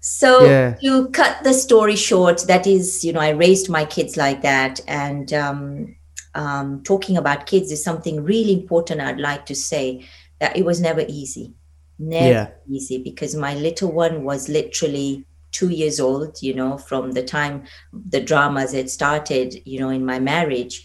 [0.00, 0.74] So yeah.
[0.82, 4.80] to cut the story short, that is, you know, I raised my kids like that.
[4.86, 5.96] And um,
[6.34, 9.00] um, talking about kids is something really important.
[9.00, 10.04] I'd like to say
[10.40, 11.54] that it was never easy,
[11.98, 12.48] never yeah.
[12.68, 17.64] easy, because my little one was literally two years old, you know, from the time
[18.10, 20.84] the dramas had started, you know, in my marriage.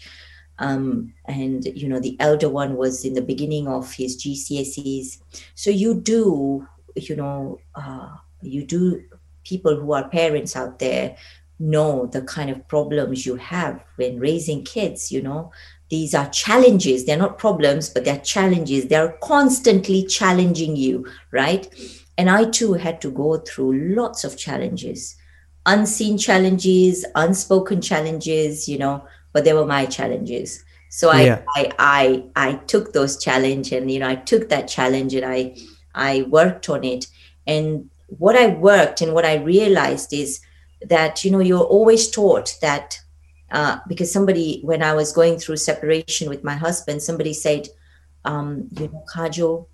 [0.60, 5.18] Um, and you know the elder one was in the beginning of his GCSEs.
[5.54, 9.02] So you do, you know, uh, you do.
[9.42, 11.16] People who are parents out there
[11.58, 15.10] know the kind of problems you have when raising kids.
[15.10, 15.50] You know,
[15.88, 17.06] these are challenges.
[17.06, 18.86] They're not problems, but they're challenges.
[18.86, 21.66] They're constantly challenging you, right?
[22.18, 25.16] And I too had to go through lots of challenges
[25.66, 30.64] unseen challenges, unspoken challenges, you know, but they were my challenges.
[30.88, 31.42] So I, yeah.
[31.56, 35.56] I i i took those challenge and you know i took that challenge and i
[35.94, 37.06] i worked on it.
[37.46, 40.40] And what i worked and what i realized is
[40.82, 42.98] that you know you're always taught that
[43.52, 47.68] uh, because somebody when i was going through separation with my husband somebody said
[48.24, 49.66] um, you know Kajal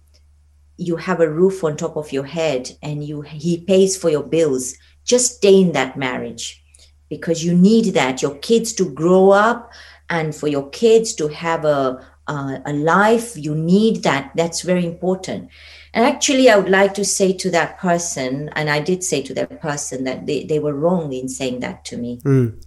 [0.77, 4.23] you have a roof on top of your head and you he pays for your
[4.23, 4.75] bills.
[5.05, 6.63] Just stay in that marriage
[7.09, 8.23] because you need that.
[8.23, 9.73] Your kids to grow up
[10.09, 14.33] and for your kids to have a uh, a life you need that.
[14.35, 15.51] That's very important.
[15.95, 19.33] And actually i would like to say to that person and i did say to
[19.33, 22.19] that person that they, they were wrong in saying that to me.
[22.19, 22.63] Mm.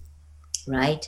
[0.67, 1.07] right?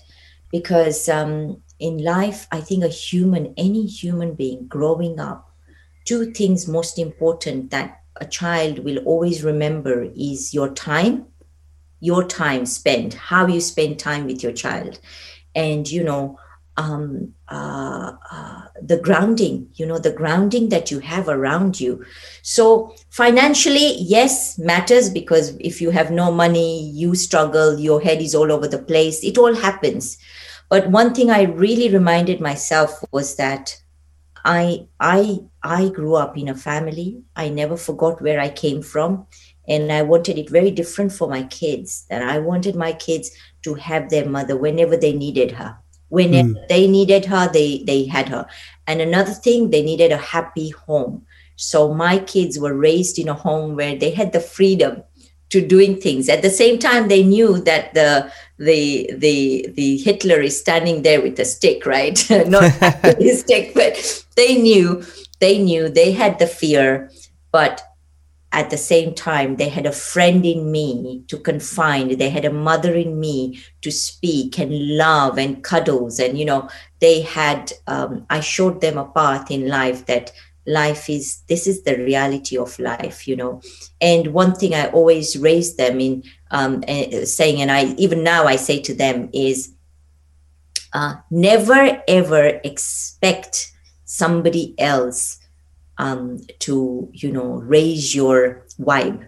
[0.52, 5.52] Because um, in life i think a human any human being growing up
[6.06, 11.26] two things most important that a child will always remember is your time
[12.02, 15.00] your time spent, how you spend time with your child,
[15.56, 16.38] and you know,
[16.78, 22.04] um, uh, uh, the grounding, you know, the grounding that you have around you.
[22.42, 28.36] So financially, yes, matters because if you have no money, you struggle, your head is
[28.36, 29.24] all over the place.
[29.24, 30.18] It all happens.
[30.70, 33.82] But one thing I really reminded myself was that
[34.44, 37.22] I I I grew up in a family.
[37.36, 39.28] I never forgot where I came from
[39.72, 43.32] and i wanted it very different for my kids that i wanted my kids
[43.64, 45.78] to have their mother whenever they needed her.
[46.10, 46.68] Whenever mm.
[46.68, 48.46] they needed her they they had her.
[48.88, 51.26] And another thing they needed a happy home.
[51.56, 55.04] So my kids were raised in a home where they had the freedom
[55.50, 56.28] to doing things.
[56.28, 61.22] At the same time they knew that the the the the hitler is standing there
[61.22, 62.20] with a stick right?
[62.48, 62.64] Not
[63.04, 65.04] a stick but they knew
[65.40, 67.10] they knew they had the fear.
[67.52, 67.82] But
[68.54, 72.52] at the same time they had a friend in me to confide they had a
[72.52, 76.20] mother in me to speak and love and cuddles.
[76.20, 80.32] And you know they had um, i showed them a path in life that
[80.68, 83.62] life is this is the reality of life you know.
[84.02, 88.46] And one thing i always raise them in um, uh, saying and i even now
[88.46, 89.74] i say to them is
[90.94, 93.72] uh, never ever expect
[94.04, 95.41] somebody else
[95.98, 99.26] um, to you know raise your vibe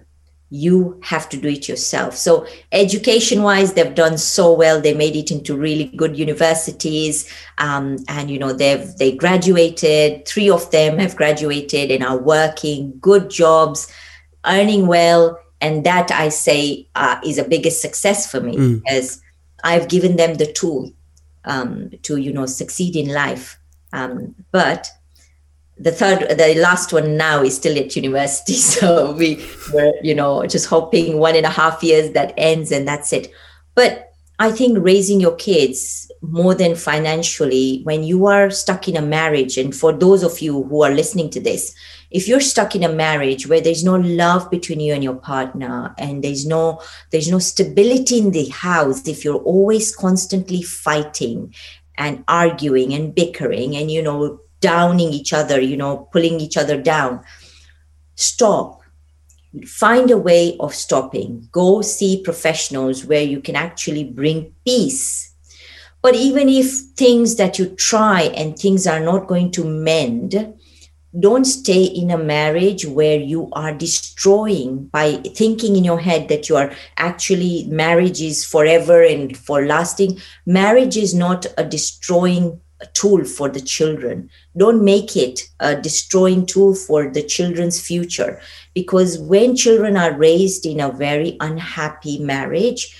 [0.49, 5.15] you have to do it yourself so education wise they've done so well they made
[5.15, 10.99] it into really good universities um, and you know they've they graduated three of them
[10.99, 13.91] have graduated and are working good jobs
[14.45, 18.81] earning well, and that I say uh, is a biggest success for me Mm.
[18.83, 19.21] because
[19.63, 20.91] I've given them the tool
[21.45, 23.57] um, to you know succeed in life.
[23.93, 24.89] Um, but
[25.77, 30.45] the third, the last one now is still at university, so we were you know
[30.45, 33.31] just hoping one and a half years that ends and that's it.
[33.75, 39.01] But I think raising your kids more than financially, when you are stuck in a
[39.01, 41.75] marriage, and for those of you who are listening to this,
[42.11, 45.93] if you're stuck in a marriage where there's no love between you and your partner,
[45.97, 51.53] and there's no there's no stability in the house, if you're always constantly fighting
[51.97, 56.81] and arguing and bickering and you know downing each other, you know pulling each other
[56.81, 57.21] down,
[58.15, 58.79] stop.
[59.67, 61.47] Find a way of stopping.
[61.51, 65.31] Go see professionals where you can actually bring peace.
[66.01, 70.55] But even if things that you try and things are not going to mend
[71.19, 76.49] don't stay in a marriage where you are destroying by thinking in your head that
[76.49, 80.19] you are actually marriage is forever and for lasting.
[80.45, 82.59] Marriage is not a destroying
[82.93, 84.29] tool for the children.
[84.57, 88.39] Don't make it a destroying tool for the children's future
[88.73, 92.95] because when children are raised in a very unhappy marriage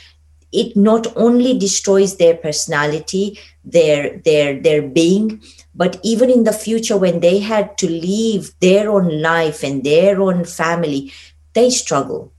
[0.53, 5.41] it not only destroys their personality their their their being
[5.75, 10.21] but even in the future when they had to leave their own life and their
[10.21, 11.11] own family
[11.53, 12.31] they struggle.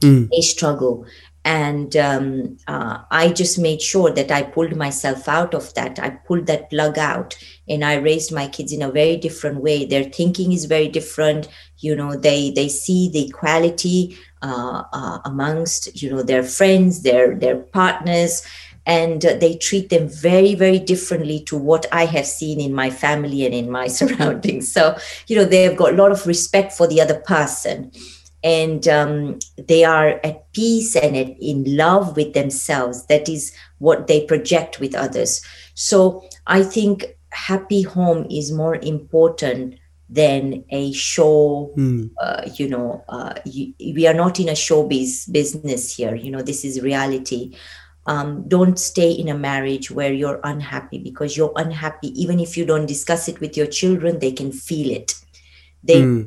[0.00, 0.30] Mm.
[0.30, 1.04] they struggle
[1.44, 5.98] and um, uh, i just made sure that i pulled myself out of that.
[5.98, 7.36] I pulled that plug out
[7.68, 9.86] and i raised my kids in a very different way.
[9.86, 11.48] Their thinking is very different.
[11.78, 17.34] You know they they see the equality uh, uh, amongst you know their friends their
[17.34, 18.42] their partners
[18.86, 23.44] and they treat them very very differently to what i have seen in my family
[23.44, 24.70] and in my surroundings.
[24.70, 27.92] So you know they've got a lot of respect for the other person
[28.42, 29.38] and um,
[29.68, 33.06] they are at peace and at, in love with themselves.
[33.06, 35.40] That is what they project with others.
[35.74, 39.74] So i think happy home is more important
[40.08, 42.10] than a show Mm.
[42.20, 46.14] uh, you know uh, you, we are not in a showbiz business here.
[46.16, 47.54] You know this is reality.
[48.06, 52.08] Um, don't stay in a marriage where you're unhappy because you're unhappy.
[52.20, 55.14] Even if you don't discuss it with your children they can feel it.
[55.84, 56.26] They Mm.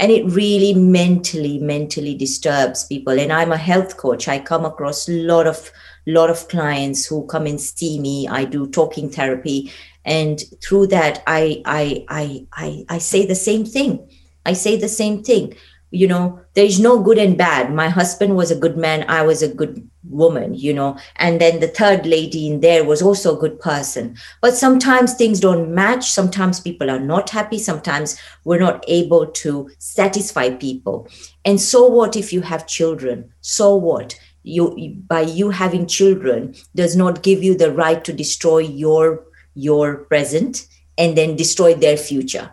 [0.00, 3.20] And it really mentally mentally disturbs people.
[3.20, 4.26] And i'm a health coach.
[4.26, 5.70] I come across a lot of
[6.06, 8.26] lot of clients who come and see me.
[8.26, 9.70] I do talking therapy.
[10.04, 14.08] And through that i i i i, I say the same thing.
[14.46, 15.54] I say the same thing
[15.90, 17.72] you know there's no good and bad.
[17.72, 20.96] My husband was a good man i was a good woman you know.
[21.16, 24.16] And then the third lady in there was also a good person.
[24.40, 26.10] But sometimes things don't match.
[26.10, 27.58] Sometimes people are not happy.
[27.58, 31.08] Sometimes we're not able to satisfy people.
[31.44, 33.32] And so what if you have children?
[33.40, 34.18] So what?
[34.42, 39.24] You by you having children does not give you the right to destroy your
[39.54, 40.66] your present
[40.96, 42.50] and then destroy their future.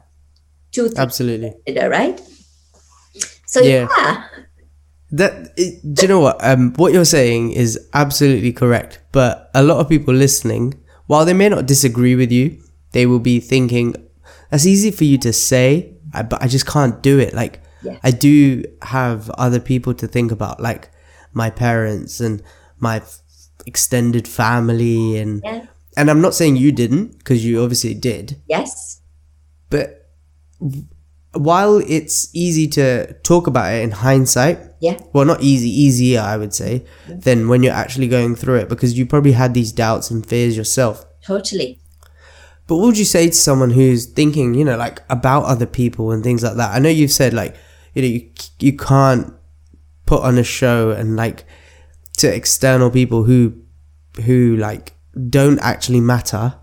[0.72, 1.54] Two things Absolutely.
[1.68, 2.20] right
[3.48, 3.88] so Yeah.
[3.98, 4.24] yeah,
[5.12, 6.38] That it, do you know what?
[6.44, 9.00] Um, what you're saying is absolutely correct.
[9.12, 10.74] But a lot of people listening,
[11.08, 13.96] while they may not disagree with you, they will be thinking,
[14.52, 17.98] "That's easy for you to say, I- but I just can't do it." Like Yeah.
[18.04, 20.90] I do have other people to think about, like
[21.32, 22.42] my parents and
[22.80, 23.22] my f-
[23.66, 25.66] extended family, and yeah
[25.98, 29.02] and I'm not saying you didn't because you obviously did, yes
[29.72, 29.88] but
[31.38, 36.38] while it's easy to talk about it in hindsight, yeah well, not easy, easier, I
[36.38, 40.12] would say, than when you're actually going through it because you probably had these doubts
[40.12, 41.06] and fears yourself.
[41.24, 41.80] totally
[42.68, 46.12] But what would you say to someone who's thinking, you know, like about other people
[46.12, 46.76] and things like that?
[46.76, 47.56] I know you've said like,
[47.94, 48.30] you know, you,
[48.60, 49.34] you can't
[50.06, 51.46] put on a show and like
[52.18, 53.54] to external people who,
[54.26, 54.94] who like
[55.30, 56.56] don't actually matter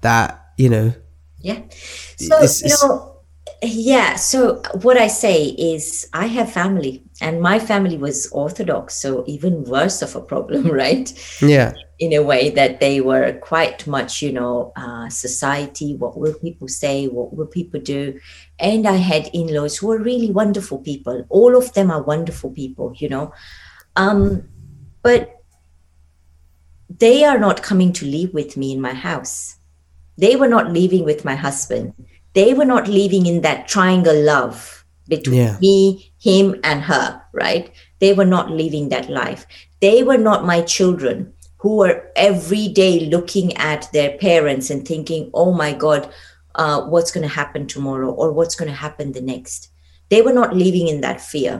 [0.00, 0.92] that, you know,
[1.38, 1.60] Yeah.
[2.16, 3.09] So, It's- you know,
[3.62, 4.16] yeah.
[4.16, 8.94] So, what I say is, I have family, and my family was Orthodox.
[8.94, 11.12] So, even worse of a problem, right?
[11.42, 15.96] yeah, In a way that they were quite much, you know, uh, society.
[15.96, 17.08] What will people say?
[17.08, 18.18] What will people do?
[18.58, 21.26] And I had in laws who were really wonderful people.
[21.28, 23.32] All of them are wonderful people, you know.
[23.96, 24.48] Um,
[25.02, 25.40] but
[26.98, 29.56] they are not coming to live with me in my house.
[30.18, 31.94] They were not living with my husband.
[32.34, 35.56] They were not living in that triangle love between Yeah.
[35.60, 37.72] me, him, and her, right?
[37.98, 39.46] They were not living that life.
[39.80, 45.30] They were not my children who were every day looking at their parents and thinking,
[45.34, 46.08] oh my God,
[46.54, 49.68] uh, what's going to happen tomorrow or what's going to happen the next.
[50.10, 51.54] they were not living in that fear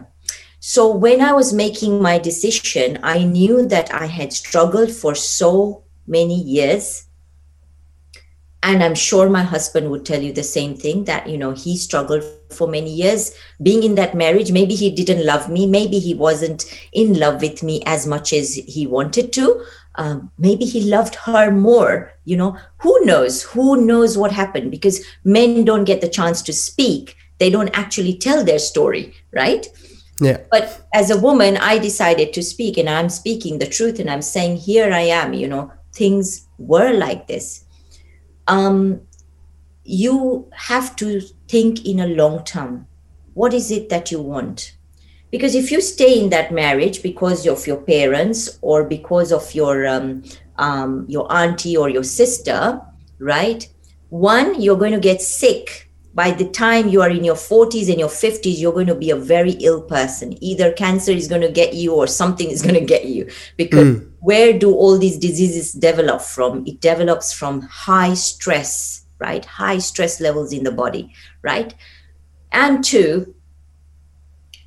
[0.59, 5.85] so when i was making my decision i knew that i had struggled for so
[6.07, 7.07] many years
[8.63, 11.77] and i'm sure my husband would tell you the same thing that you know he
[11.77, 14.53] struggled for many years being in that marriage.
[14.53, 15.67] Maybe he didn't love me.
[15.67, 19.65] Maybe he wasn't in love with me as much as he wanted to.
[19.97, 22.57] Um, maybe he loved her more you know.
[22.79, 23.43] Who knows?
[23.43, 24.71] Who knows what happened?
[24.71, 27.17] Because men don't get the chance to speak.
[27.39, 29.67] They don't actually tell their story right?
[30.21, 30.39] Yeah.
[30.51, 34.21] But as a woman i decided to speak and i'm speaking the truth and i'm
[34.21, 35.73] saying here i am you know.
[35.93, 37.65] Things were like this
[38.47, 39.01] um,
[39.85, 42.87] you have to think in a long term.
[43.35, 44.77] What is it that you want?
[45.31, 49.87] Because if you stay in that marriage because of your parents or because of your
[49.87, 50.25] um,
[50.59, 52.81] um, your auntie or your sister,
[53.19, 53.69] right?
[54.11, 55.90] One, you're going to get sick.
[56.13, 59.11] By the time you are in your 40s and your 50s, you're going to be
[59.11, 60.37] a very ill person.
[60.43, 63.97] Either cancer is going to get you or something is going to get you because
[63.97, 66.65] mm where do all these diseases develop from?
[66.67, 69.45] It develops from high stress, right?
[69.45, 71.75] High stress levels in the body, right?
[72.53, 73.35] And two,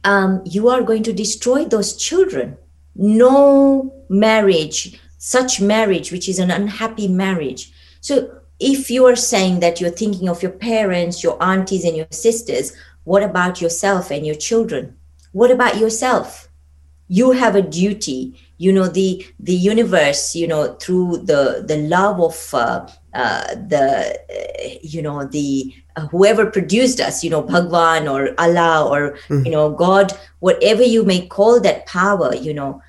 [0.03, 2.57] um, you are going to destroy those children.
[2.95, 7.71] No marriage, such marriage, which is an unhappy marriage.
[8.01, 12.07] So if you are saying that you're thinking of your parents, your aunties, and your
[12.11, 12.73] sisters,
[13.03, 14.95] what about yourself and your children?
[15.31, 16.49] What about yourself?
[17.07, 22.21] You have a duty you know the the universe you know through the the love
[22.21, 23.85] of uh, uh, the
[24.29, 29.45] uh, you know the uh, whoever produced us you know bhagwan or allah or mm.
[29.45, 32.81] you know god whatever you may call that power you know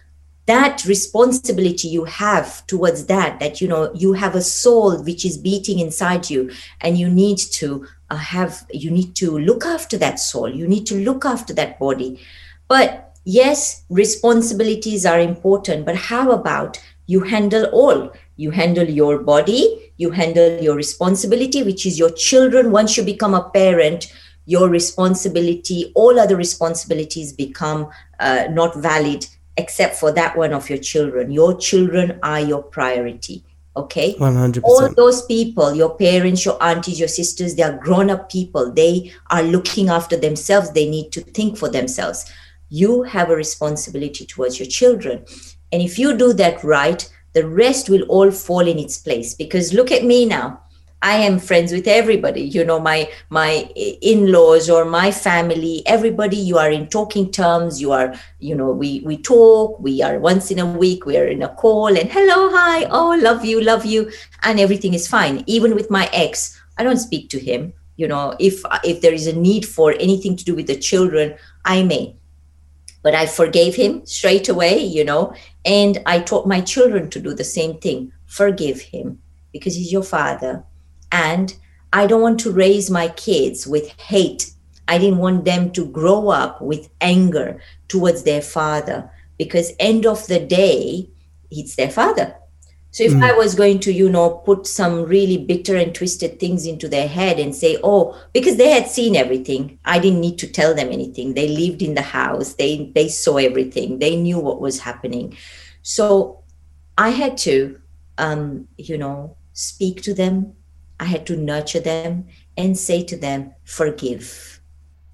[0.46, 5.38] that responsibility you have towards that that you know you have a soul which is
[5.38, 10.20] beating inside you and you need to uh, have you need to look after that
[10.20, 12.20] soul you need to look after that body
[12.68, 18.12] but yes, responsibilities are important, but how about you handle all?
[18.36, 22.72] You handle your body, you handle your responsibility, which is your children.
[22.72, 24.12] Once you become a parent,
[24.46, 27.88] your responsibility, all other responsibilities become
[28.18, 29.26] uh, not valid
[29.56, 31.30] except for that one of your children.
[31.30, 33.44] Your children are your priority.
[33.76, 34.14] Okay.
[34.14, 34.62] 100%.
[34.62, 38.72] All those people, your parents, your aunties, your sisters, they are grown up people.
[38.72, 40.70] They are looking after themselves.
[40.70, 42.30] They need to think for themselves
[42.74, 45.24] you have a responsibility towards your children.
[45.70, 49.34] And if you do that right, the rest will all fall in its place.
[49.34, 50.60] Because look at me now.
[51.04, 53.68] I am friends with everybody, you know, my my
[54.00, 56.38] in-laws or my family, everybody.
[56.38, 57.78] You are in talking terms.
[57.78, 59.78] You are, you know, we we talk.
[59.78, 61.04] We are once in a week.
[61.04, 64.10] We are in a call and hello, hi, oh, love you, love you,
[64.44, 65.44] and everything is fine.
[65.46, 67.74] Even with my ex, I don't speak to him.
[67.96, 71.36] You know, if if there is a need for anything to do with the children,
[71.66, 72.16] I may
[73.02, 75.34] but I forgave him straight away, you know,
[75.66, 79.18] and I taught my children to do the same thing forgive him
[79.52, 80.64] because he's your father.
[81.14, 81.56] And
[81.92, 84.52] I don't want to raise my kids with hate.
[84.88, 90.26] I didn't want them to grow up with anger towards their father because end of
[90.26, 91.08] the day,
[91.50, 92.34] it's their father
[92.94, 93.24] so if mm.
[93.24, 97.08] I was going to, you know, put some really bitter and twisted things into their
[97.08, 100.92] head and say, oh, because they had seen everything, I didn't need to tell them
[100.92, 101.34] anything.
[101.34, 105.36] They lived in the house, they they saw everything, they knew what was happening.
[105.82, 106.44] So
[106.96, 107.80] I had to,
[108.16, 110.52] um, you know, speak to them.
[111.00, 112.26] I had to nurture them
[112.56, 114.60] and say to them, forgive,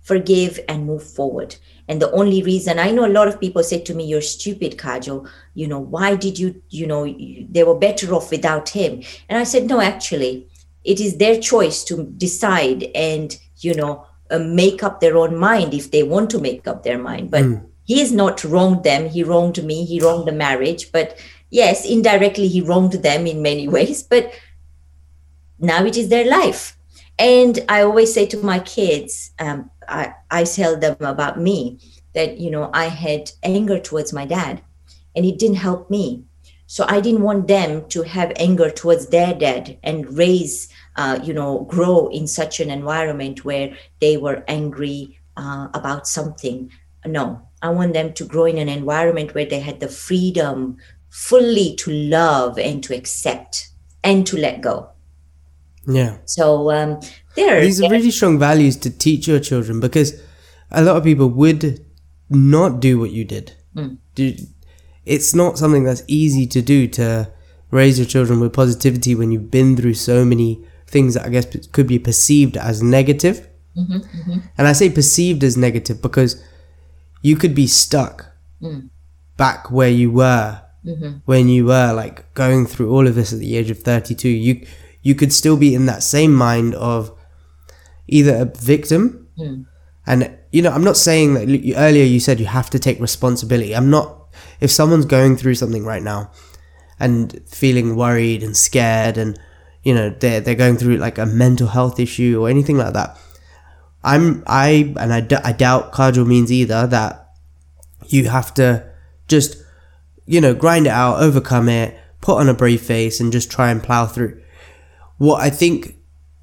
[0.01, 1.57] forgive and move forward.
[1.91, 4.79] And the only reason I know a lot of people say to me, You're stupid,
[4.79, 5.29] Kajal.
[5.55, 7.05] You know, why did you, you know,
[7.51, 9.03] they were better off without him?
[9.29, 10.47] And I said, No, actually,
[10.85, 15.75] it is their choice to decide and, you know, uh, make up their own mind
[15.75, 17.33] if they want to make up their mind.
[17.33, 17.67] But mm.
[17.83, 19.09] he has not wronged them.
[19.09, 19.85] He wronged me.
[19.85, 20.93] He wronged the marriage.
[20.93, 21.19] But
[21.51, 24.05] yes, indirectly, he wronged them in many ways.
[24.05, 24.33] But
[25.61, 26.77] now it is their life.
[27.19, 31.79] And I always say to my kids, um, I, I tell them about me
[32.15, 34.63] that, you know, I had anger towards my dad
[35.15, 36.25] and it didn't help me.
[36.67, 41.35] So I didn't want them to have anger towards their dad and raise, uh, you
[41.35, 46.71] know, grow in such an environment where they were angry uh, about something.
[47.05, 50.77] No, I want them to grow in an environment where they had the freedom
[51.09, 53.71] fully to love and to accept
[54.05, 54.91] and to let go.
[55.87, 56.19] Yeah.
[56.25, 57.01] So um,
[57.35, 57.61] there.
[57.61, 60.21] These are really strong values to teach your children because
[60.71, 61.85] a lot of people would
[62.29, 63.55] not do what you did.
[63.75, 63.99] Mm.
[64.15, 64.35] Do,
[65.05, 67.33] it's not something that's easy to do to
[67.71, 71.47] raise your children with positivity when you've been through so many things that I guess
[71.69, 73.47] could be perceived as negative.
[74.59, 76.43] And I say perceived as negative because
[77.23, 78.27] you could be stuck
[79.37, 80.61] back where you were
[81.25, 84.29] when you were like going through all of this at the age of 32.
[84.29, 84.67] You
[85.03, 87.17] you could still be in that same mind of
[88.09, 89.63] either a victim hmm.
[90.07, 93.01] and you know i'm not saying that you- earlier you said you have to take
[93.01, 93.75] responsibility.
[93.75, 94.17] I'm not
[94.61, 96.31] if someone's going through something right now
[96.99, 99.39] and feeling worried and scared and
[99.83, 103.19] you know they're, they're going through like a mental health issue or anything like that
[104.05, 107.33] i'm i and i, d- I doubt Kajal means either that
[108.07, 108.87] you have to
[109.29, 109.57] just
[110.27, 113.71] you know grind it out overcome it put on a brave face and just try
[113.71, 114.41] and plow through
[115.21, 116.01] what i think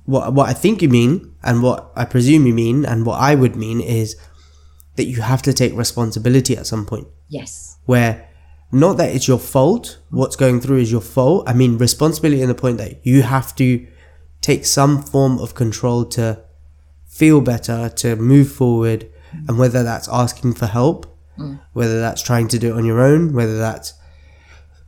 [0.08, 3.36] what what I think you mean and what I presume you mean and what I
[3.36, 4.16] would mean is
[4.96, 7.08] that you have to take responsibility at some point.
[7.30, 7.78] Yes.
[7.86, 8.30] where
[8.72, 11.44] not that it's your fault what's going through is your fault.
[11.48, 13.86] I mean responsibility in the point that you have to
[14.42, 16.42] take some form of control to
[17.06, 19.10] feel better to move forward
[19.48, 21.06] and whether that's asking for help
[21.38, 21.60] mm.
[21.74, 23.94] whether that's trying to do it on your own whether that's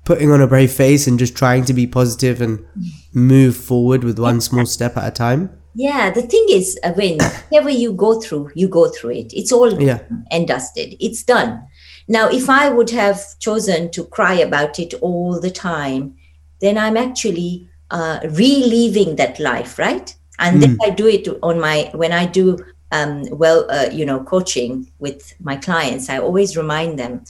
[0.06, 2.66] putting on a brave face and just trying to be positive and
[3.14, 7.18] move forward with one small step at a time Yeah, the thing is, uh, when
[7.50, 9.34] whatever you go through, you go through it.
[9.34, 10.00] It's all Yeah.
[10.32, 10.96] and dusted.
[11.00, 11.62] It's done.
[12.08, 16.16] Now, if I would have chosen to cry about it all the time,
[16.60, 20.14] then I'm actually uh, reliving that life, right?
[20.40, 22.58] And then I do it on my when I do
[22.92, 26.10] um, well, uh, you know, coaching with my clients.
[26.10, 27.24] I always remind them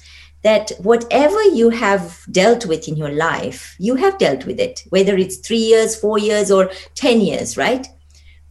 [0.43, 5.17] that whatever you have dealt with in your life, you have dealt with it, whether
[5.17, 7.87] it's three years, four years, or 10 years, right?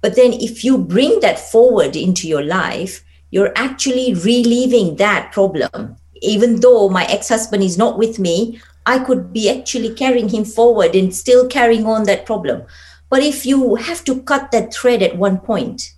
[0.00, 5.96] But then if you bring that forward into your life, you're actually relieving that problem.
[6.20, 10.44] Even though my ex husband is not with me, I could be actually carrying him
[10.44, 12.62] forward and still carrying on that problem.
[13.10, 15.94] But if you have to cut that thread at one point,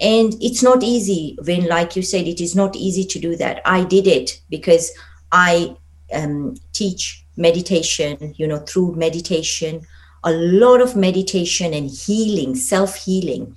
[0.00, 3.60] and it's not easy when like you said it is not easy to do that
[3.64, 4.90] i did it because
[5.32, 5.74] i
[6.14, 9.84] um, teach meditation you know through meditation
[10.24, 13.56] a lot of meditation and healing self-healing.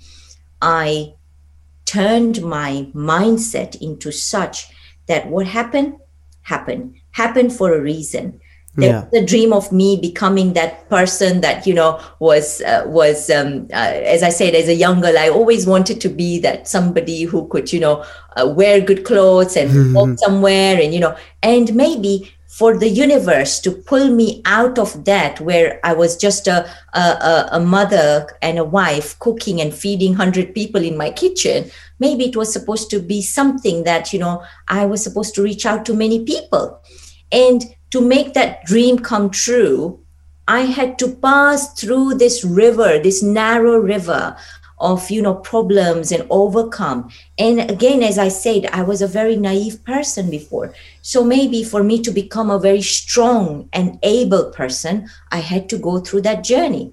[0.60, 1.14] I
[1.84, 4.68] turned my mindset into such
[5.06, 5.98] that what happened?
[6.42, 6.96] Happened.
[7.12, 8.40] Happened for a reason
[8.78, 9.06] Yeah.
[9.14, 13.92] a dream of me becoming that person that you know was uh, was um, uh,
[14.14, 17.48] as i said as a young girl i always wanted to be that somebody who
[17.48, 18.04] could you know
[18.36, 23.60] uh, wear good clothes and walk somewhere and you know and maybe for the universe
[23.60, 28.26] to pull me out of that where i was just a a, a, a mother
[28.42, 32.90] and a wife cooking and feeding 100 people in my kitchen maybe it was supposed
[32.90, 36.78] to be something that you know i was supposed to reach out to many people
[37.32, 37.64] and
[37.96, 39.98] to make that dream come true,
[40.46, 44.36] I had to pass through this river, this narrow river
[44.78, 49.34] of you know problems and overcome and again as i said i was a very
[49.34, 55.08] naive person before so maybe for me to become a very strong and able person
[55.32, 56.92] i had to go through that journey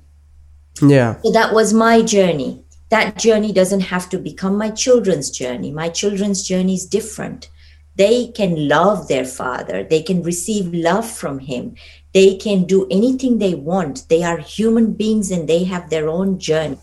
[0.81, 2.63] yeah so that was my journey.
[2.89, 5.71] That journey doesn't have to become my children's journey.
[5.71, 7.49] My children's journey is different.
[7.95, 11.75] They can love their father, they can receive love from him,
[12.13, 14.07] they can do anything they want.
[14.09, 16.77] They are human beings and they have their own journey.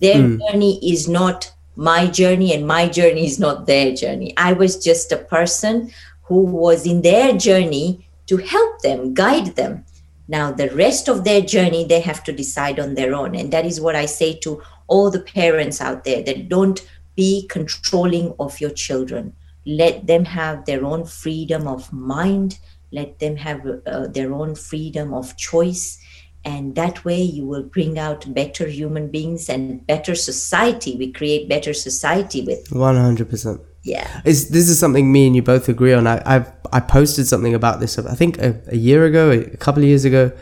[0.00, 0.40] Their hmm.
[0.40, 4.34] journey is not my journey, and my journey is not their journey.
[4.36, 5.90] I was just a person
[6.22, 9.84] who was in their journey to help them, guide them.
[10.28, 13.34] Now, the rest of their journey, they have to decide on their own.
[13.34, 16.80] And that is what I say to all the parents out there that don't
[17.16, 19.34] be controlling of your children.
[19.64, 22.58] Let them have their own freedom of mind,
[22.90, 25.98] let them have uh, their own freedom of choice.
[26.44, 30.96] And that way, you will bring out better human beings and better society.
[30.96, 34.20] We create better society with, 100% yeah.
[34.24, 36.06] Is this is something me and you both agree on?
[36.06, 37.98] I I've I posted something about this.
[37.98, 40.32] I think a, a year ago, a couple of years ago.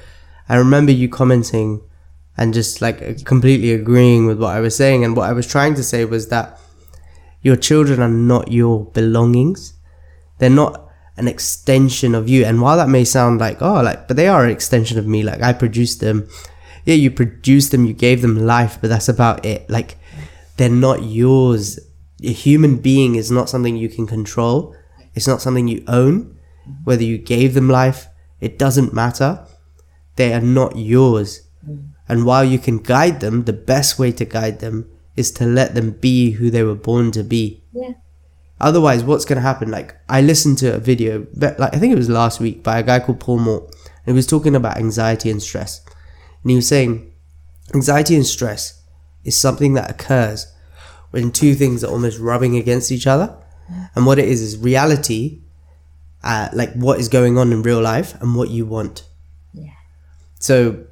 [0.49, 1.81] I remember you commenting
[2.37, 5.05] and just like completely agreeing with what I was saying.
[5.05, 6.59] And what I was trying to say was that
[7.43, 9.74] your children are not your belongings.
[10.38, 12.45] They're not an extension of you.
[12.45, 15.22] And while that may sound like oh like, but they are an extension of me.
[15.22, 16.28] Like I produced them.
[16.84, 17.84] Yeah, you produced them.
[17.84, 19.68] You gave them life, but that's about it.
[19.68, 19.97] Like
[20.57, 21.78] they're not yours
[22.22, 24.74] a human being is not something you can control.
[25.14, 26.36] It's not something you own.
[26.84, 28.09] Whether you gave them life,
[28.41, 29.47] it doesn't matter.
[30.16, 31.43] They are not yours.
[32.09, 35.74] And while you can guide them, the best way to guide them is to let
[35.74, 37.62] them be who they were born to be.
[37.72, 37.92] Yeah.
[38.61, 39.70] Otherwise, what's going to happen?
[39.70, 42.82] Like, I listened to a video, like, I think it was last week by a
[42.82, 43.66] guy called Paul Moore.
[44.06, 45.82] And he was talking about anxiety and stress.
[46.42, 47.11] And he was saying,
[47.74, 48.82] anxiety and stress
[49.24, 50.52] is something that occurs
[51.11, 53.36] when two things are almost rubbing against each other.
[53.94, 55.42] And what it is is reality,
[56.24, 59.06] uh, like what is going on in real life and what you want.
[59.54, 59.70] Yeah.
[60.38, 60.84] So,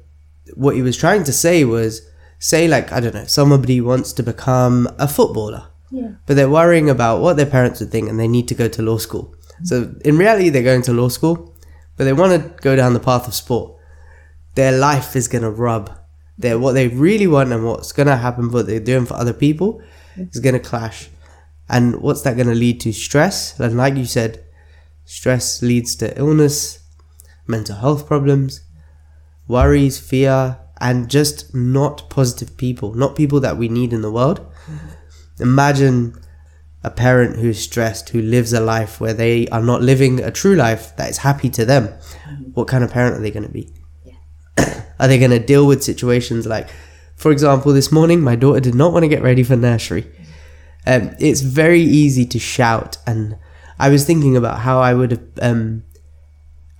[0.55, 2.01] what he was trying to say was
[2.39, 6.11] say, like, I don't know, somebody wants to become a footballer, Yeah.
[6.25, 8.81] but they're worrying about what their parents would think and they need to go to
[8.81, 9.35] law school.
[9.63, 11.53] So, in reality, they're going to law school,
[11.97, 13.75] but they want to go down the path of sport.
[14.55, 15.91] Their life is going to rub.
[16.37, 19.33] Their, what they really want and what's going to happen, what they're doing for other
[19.33, 19.81] people,
[20.17, 21.09] is going to clash.
[21.67, 22.93] And what's that going to lead to?
[22.93, 23.59] Stress.
[23.59, 24.43] And like you said,
[25.03, 26.79] stress leads to illness,
[27.47, 28.61] mental health problems,
[29.47, 34.45] worries, fear, and just not positive people, not people that we need in the world.
[35.39, 36.19] Imagine
[36.83, 40.55] a parent who's stressed, who lives a life where they are not living a true
[40.55, 41.87] life that is happy to them.
[42.53, 43.69] What kind of parent are they going to be?
[44.99, 46.69] are they going to deal with situations like,
[47.15, 50.09] for example, this morning my daughter did not want to get ready for nursery.
[50.87, 53.37] Um, it's very easy to shout, and
[53.77, 55.23] I was thinking about how I would have.
[55.41, 55.83] Um,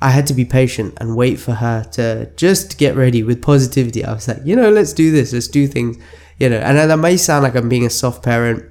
[0.02, 4.06] I had to be patient and wait for her to just get ready with positivity.
[4.06, 5.98] I was like, you know, let's do this, let's do things,
[6.40, 6.58] you know.
[6.58, 8.64] And that may sound like I'm being a soft parent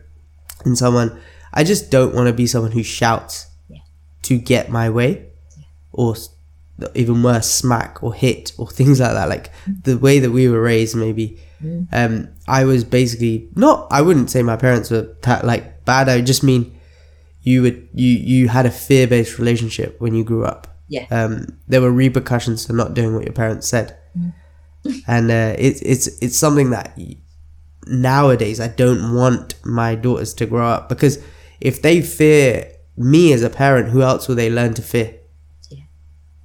[0.65, 1.21] and someone.
[1.53, 3.79] I just don't want to be someone who shouts Yeah.
[4.23, 5.27] to get my way,
[5.93, 6.15] or
[6.95, 9.29] even worse, smack or hit or things like that.
[9.29, 9.51] Like
[9.83, 11.41] the way that we were raised, maybe.
[11.93, 13.89] Um, I was basically not.
[13.91, 16.09] I wouldn't say my parents were ta- like bad.
[16.09, 16.79] I just mean
[17.43, 20.68] you would you you had a fear based relationship when you grew up.
[20.89, 21.07] Yeah.
[21.11, 23.97] Um, there were repercussions for not doing what your parents said,
[25.07, 26.99] and uh, it's it's it's something that
[27.87, 31.19] nowadays I don't want my daughters to grow up because
[31.61, 35.15] if they fear me as a parent, who else will they learn to fear?
[35.71, 35.85] Yeah.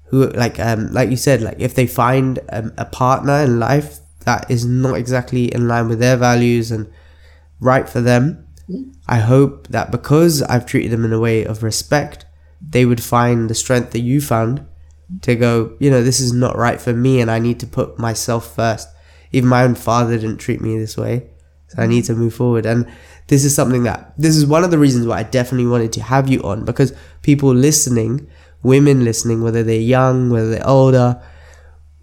[0.05, 3.99] Who like um like you said like if they find um, a partner in life
[4.25, 6.91] that is not exactly in line with their values and
[7.59, 8.47] right for them,
[9.07, 12.25] I hope that because I've treated them in a way of respect,
[12.69, 14.65] they would find the strength that you found
[15.21, 17.99] to go, you know, this is not right for me and I need to put
[17.99, 18.87] myself first.
[19.31, 21.29] Even my own father didn't treat me this way.
[21.67, 22.65] So I need to move forward.
[22.65, 22.87] And
[23.27, 26.03] this is something that, this is one of the reasons why I definitely wanted to
[26.03, 28.27] have you on because people listening,
[28.61, 31.21] women listening, whether they're young, whether they're older,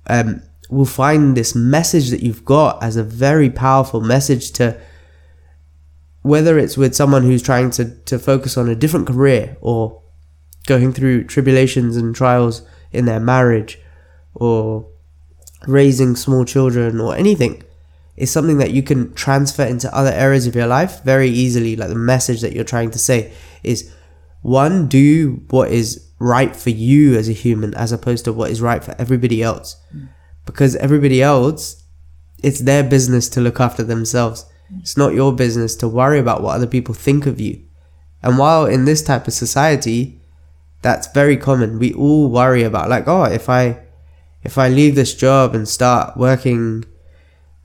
[0.09, 4.81] um, will find this message that you've got as a very powerful message to
[6.23, 10.00] whether it's with someone who's trying to, to focus on a different career or
[10.71, 12.63] going through tribulations and trials
[12.93, 13.77] in their marriage
[14.35, 14.87] or
[15.67, 17.61] raising small children or anything
[18.17, 21.75] is something that you can transfer into other areas of your life very easily.
[21.75, 23.33] Like the message that you're trying to say
[23.65, 23.93] is
[24.43, 28.63] one do what is right for you as a human as opposed to what is
[28.63, 29.77] right for everybody else.
[30.47, 31.83] Because everybody else
[32.43, 34.47] it's their business to look after themselves.
[34.79, 37.61] It's not your business to worry about what other people think of you.
[38.23, 40.20] And while in this type of society
[40.83, 41.79] that's very common.
[41.79, 43.81] We all worry about like oh if i
[44.43, 46.85] if i leave this job and start working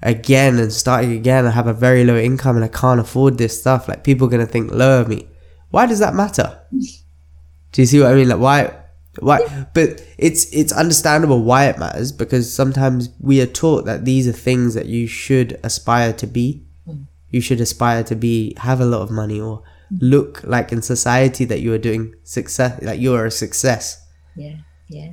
[0.04, 3.60] again and starting again i have a very low income and i can't afford this
[3.60, 5.28] stuff like people are going to think low of me.
[5.72, 6.62] Why does that matter?
[6.72, 8.30] Do you see what i mean?
[8.30, 8.74] Like why
[9.20, 14.28] why but it's it's understandable why it matters because sometimes we are taught that these
[14.28, 16.66] are things that you should aspire to be.
[16.86, 17.04] Hmm.
[17.30, 19.64] You should aspire to be have a lot of money or
[20.00, 24.06] look like in society that you are doing success like you are a success.
[24.36, 24.58] Yeah
[24.90, 25.12] yeah.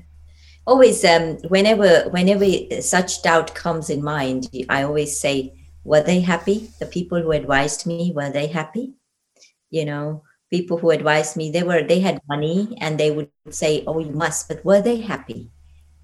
[0.66, 2.44] Always um whenever whenever
[2.80, 5.52] such doubt comes in mind i always say
[5.84, 6.70] were they happy?
[6.78, 8.94] The people who advised me were they happy?
[9.70, 13.82] You know people who advised me they were they had money and they would say
[13.86, 15.50] oh you must but were they happy?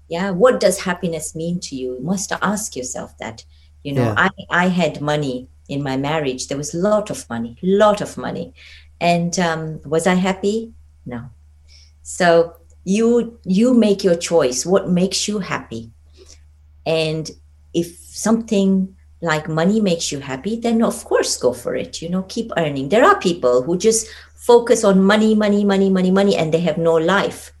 [0.09, 1.95] Yeah what does happiness mean to you?
[1.95, 3.45] You must ask yourself that.
[3.83, 4.15] You know Yeah.
[4.17, 4.29] i
[4.65, 8.53] i had money in my marriage there was a lot of money lot of money.
[9.01, 10.73] And um was i happy?
[11.05, 11.29] No.
[12.03, 12.53] So
[12.83, 15.91] you you make your choice what makes you happy.
[16.85, 17.29] And
[17.73, 22.23] if something like money makes you happy then of course go for it you know
[22.23, 22.89] keep earning.
[22.89, 26.77] There are people who just focus on money money money money money and they have
[26.77, 27.51] no life.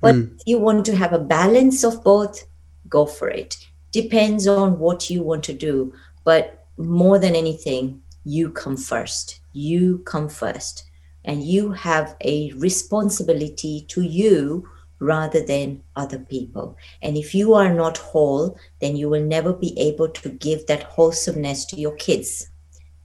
[0.00, 0.34] But Mm.
[0.36, 2.44] if you want to have a balance of both
[2.88, 3.56] go for it.
[3.92, 5.92] Depends on what you want to do.
[6.24, 10.84] But more than anything you come first you come first
[11.24, 14.68] and you have a responsibility to you
[14.98, 16.76] rather than other people.
[17.02, 20.82] And if you are not whole, then you will never be able to give that
[20.82, 22.50] wholesomeness to your kids,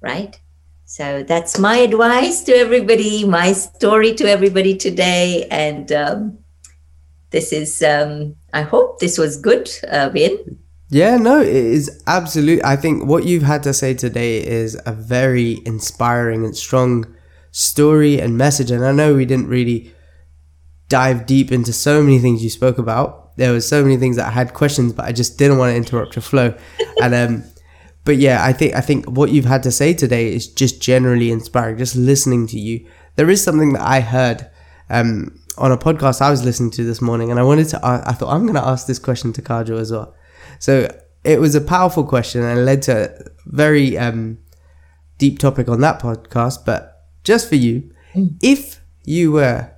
[0.02, 0.40] right?
[0.86, 5.48] So that's my advice to everybody, my story to everybody today.
[5.52, 6.40] And um,
[7.30, 10.60] this is, um, I hope this was good, uh, Vin.
[10.92, 12.64] Yeah, no, it is absolute.
[12.66, 17.06] I think what you've had to say today is a very inspiring and strong
[17.52, 18.72] story and message.
[18.72, 19.94] And I know we didn't really
[20.88, 23.38] dive deep into so many things you spoke about.
[23.38, 25.78] There was so many things that I had questions, but I just didn't want to
[25.78, 26.58] interrupt your flow.
[27.02, 27.44] and um,
[28.04, 31.32] but yeah, I think I think what you've had to say today is just generally
[31.32, 31.78] inspiring.
[31.78, 32.86] Just listening to you,
[33.16, 34.50] there is something that I heard
[34.90, 37.80] um, on a podcast I was listening to this morning, and I wanted to.
[37.84, 40.16] I thought I'm going to ask this question to Kajal as well.
[40.60, 40.88] So
[41.24, 44.38] it was a powerful question and led to a very um,
[45.18, 46.66] deep topic on that podcast.
[46.66, 48.38] But just for you, mm.
[48.42, 49.72] if you were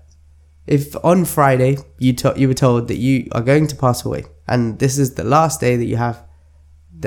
[0.68, 4.24] if on Friday you to- you were told that you are going to pass away
[4.48, 6.24] and this is the last day that you have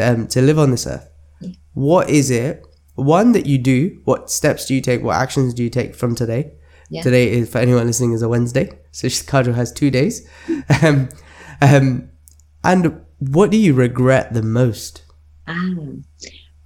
[0.00, 1.08] um, to live on this earth,
[1.72, 2.66] what is it?
[2.94, 4.00] One that you do.
[4.04, 5.02] What steps do you take?
[5.02, 6.52] What actions do you take from today?
[6.90, 7.02] Yeah.
[7.02, 10.28] Today is for anyone listening is a Wednesday, so Kajal has two days.
[10.82, 11.08] um,
[11.60, 12.10] um,
[12.62, 15.02] and what do you regret the most?
[15.46, 15.76] Ah,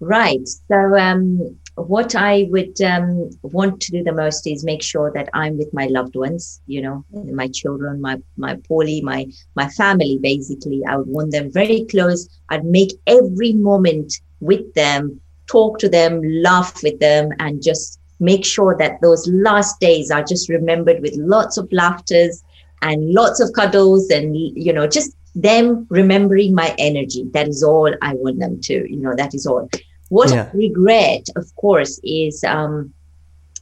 [0.01, 0.47] right.
[0.47, 5.29] So um, what I would um, want to do the most is make sure that
[5.33, 10.19] I'm with my loved ones, you know, my children, my my my my family.
[10.21, 12.29] Basically, I would want them very close.
[12.49, 18.45] I'd make every moment with them, talk to them, laugh with them, and just make
[18.45, 22.43] sure that those last days are just remembered with lots of laughters
[22.83, 27.25] and lots of cuddles, and you know, just them remembering my energy.
[27.33, 29.69] That is all I want them to, you know, that is all.
[30.09, 30.51] What yeah.
[30.53, 32.93] I regret, of course, is um,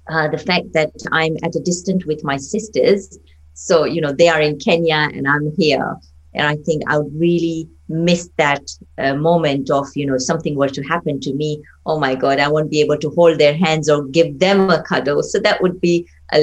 [0.09, 3.19] uh, the fact that I'm at a distance with my sisters.
[3.55, 5.97] So, you know, they are in Kenya and I'm here.
[6.35, 8.63] And I think I would really miss that
[8.99, 11.63] uh, moment of, you know, something were to happen to me.
[11.87, 14.83] Oh my God, I won't be able to hold their hands or give them a
[14.83, 15.23] cuddle.
[15.23, 16.43] So that would be a,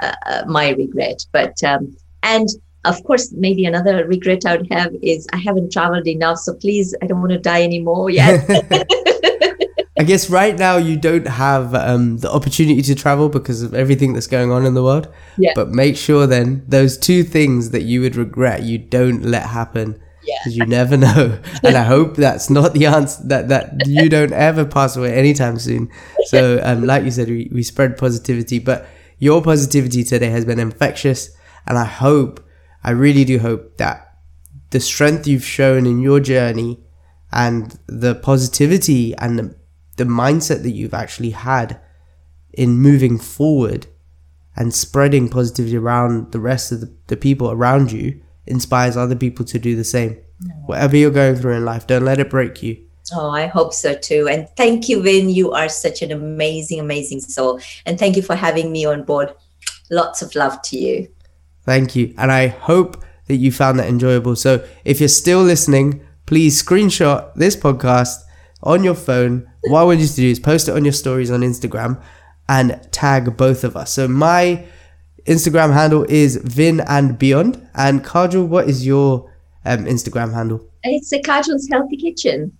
[0.00, 1.24] uh, my regret.
[1.32, 2.48] But, um, and
[2.84, 6.38] of course, maybe another regret I would have is I haven't traveled enough.
[6.38, 8.44] So please, I don't want to die anymore yet.
[9.98, 14.12] I guess right now you don't have um, the opportunity to travel because of everything
[14.12, 15.12] that's going on in the world.
[15.36, 15.52] Yeah.
[15.56, 20.00] But make sure then those two things that you would regret you don't let happen.
[20.44, 20.64] Because yeah.
[20.64, 21.40] you never know.
[21.64, 25.58] and I hope that's not the answer that, that you don't ever pass away anytime
[25.58, 25.90] soon.
[26.26, 28.86] So um, like you said, we, we spread positivity, but
[29.18, 31.30] your positivity today has been infectious.
[31.66, 32.40] And I hope,
[32.88, 34.16] I really do hope that
[34.70, 36.80] the strength you've shown in your journey
[37.30, 39.54] and the positivity and the
[39.98, 41.78] the mindset that you've actually had
[42.54, 43.88] in moving forward
[44.56, 49.44] and spreading positivity around the rest of the, the people around you inspires other people
[49.44, 50.16] to do the same.
[50.64, 52.82] Whatever you're going through in life, don't let it break you.
[53.12, 54.28] Oh, I hope so too.
[54.30, 55.28] And thank you, Vin.
[55.28, 57.60] You are such an amazing, amazing soul.
[57.84, 59.34] And thank you for having me on board.
[59.90, 61.08] Lots of love to you.
[61.68, 62.14] Thank you.
[62.16, 64.36] And I hope that you found that enjoyable.
[64.36, 68.14] So if you're still listening, please screenshot this podcast
[68.62, 69.46] on your phone.
[69.64, 72.02] What I want you to do is post it on your stories on Instagram
[72.48, 73.92] and tag both of us.
[73.92, 74.64] So my
[75.26, 77.68] Instagram handle is Vin and Beyond.
[77.74, 79.30] And Kajal, what is your
[79.66, 80.66] um, Instagram handle?
[80.84, 82.56] It's a Kajal's Healthy Kitchen.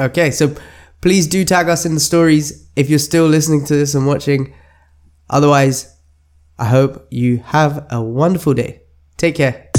[0.00, 0.56] Okay, so
[1.02, 4.52] please do tag us in the stories if you're still listening to this and watching.
[5.28, 5.99] Otherwise,
[6.60, 8.82] I hope you have a wonderful day.
[9.16, 9.69] Take care.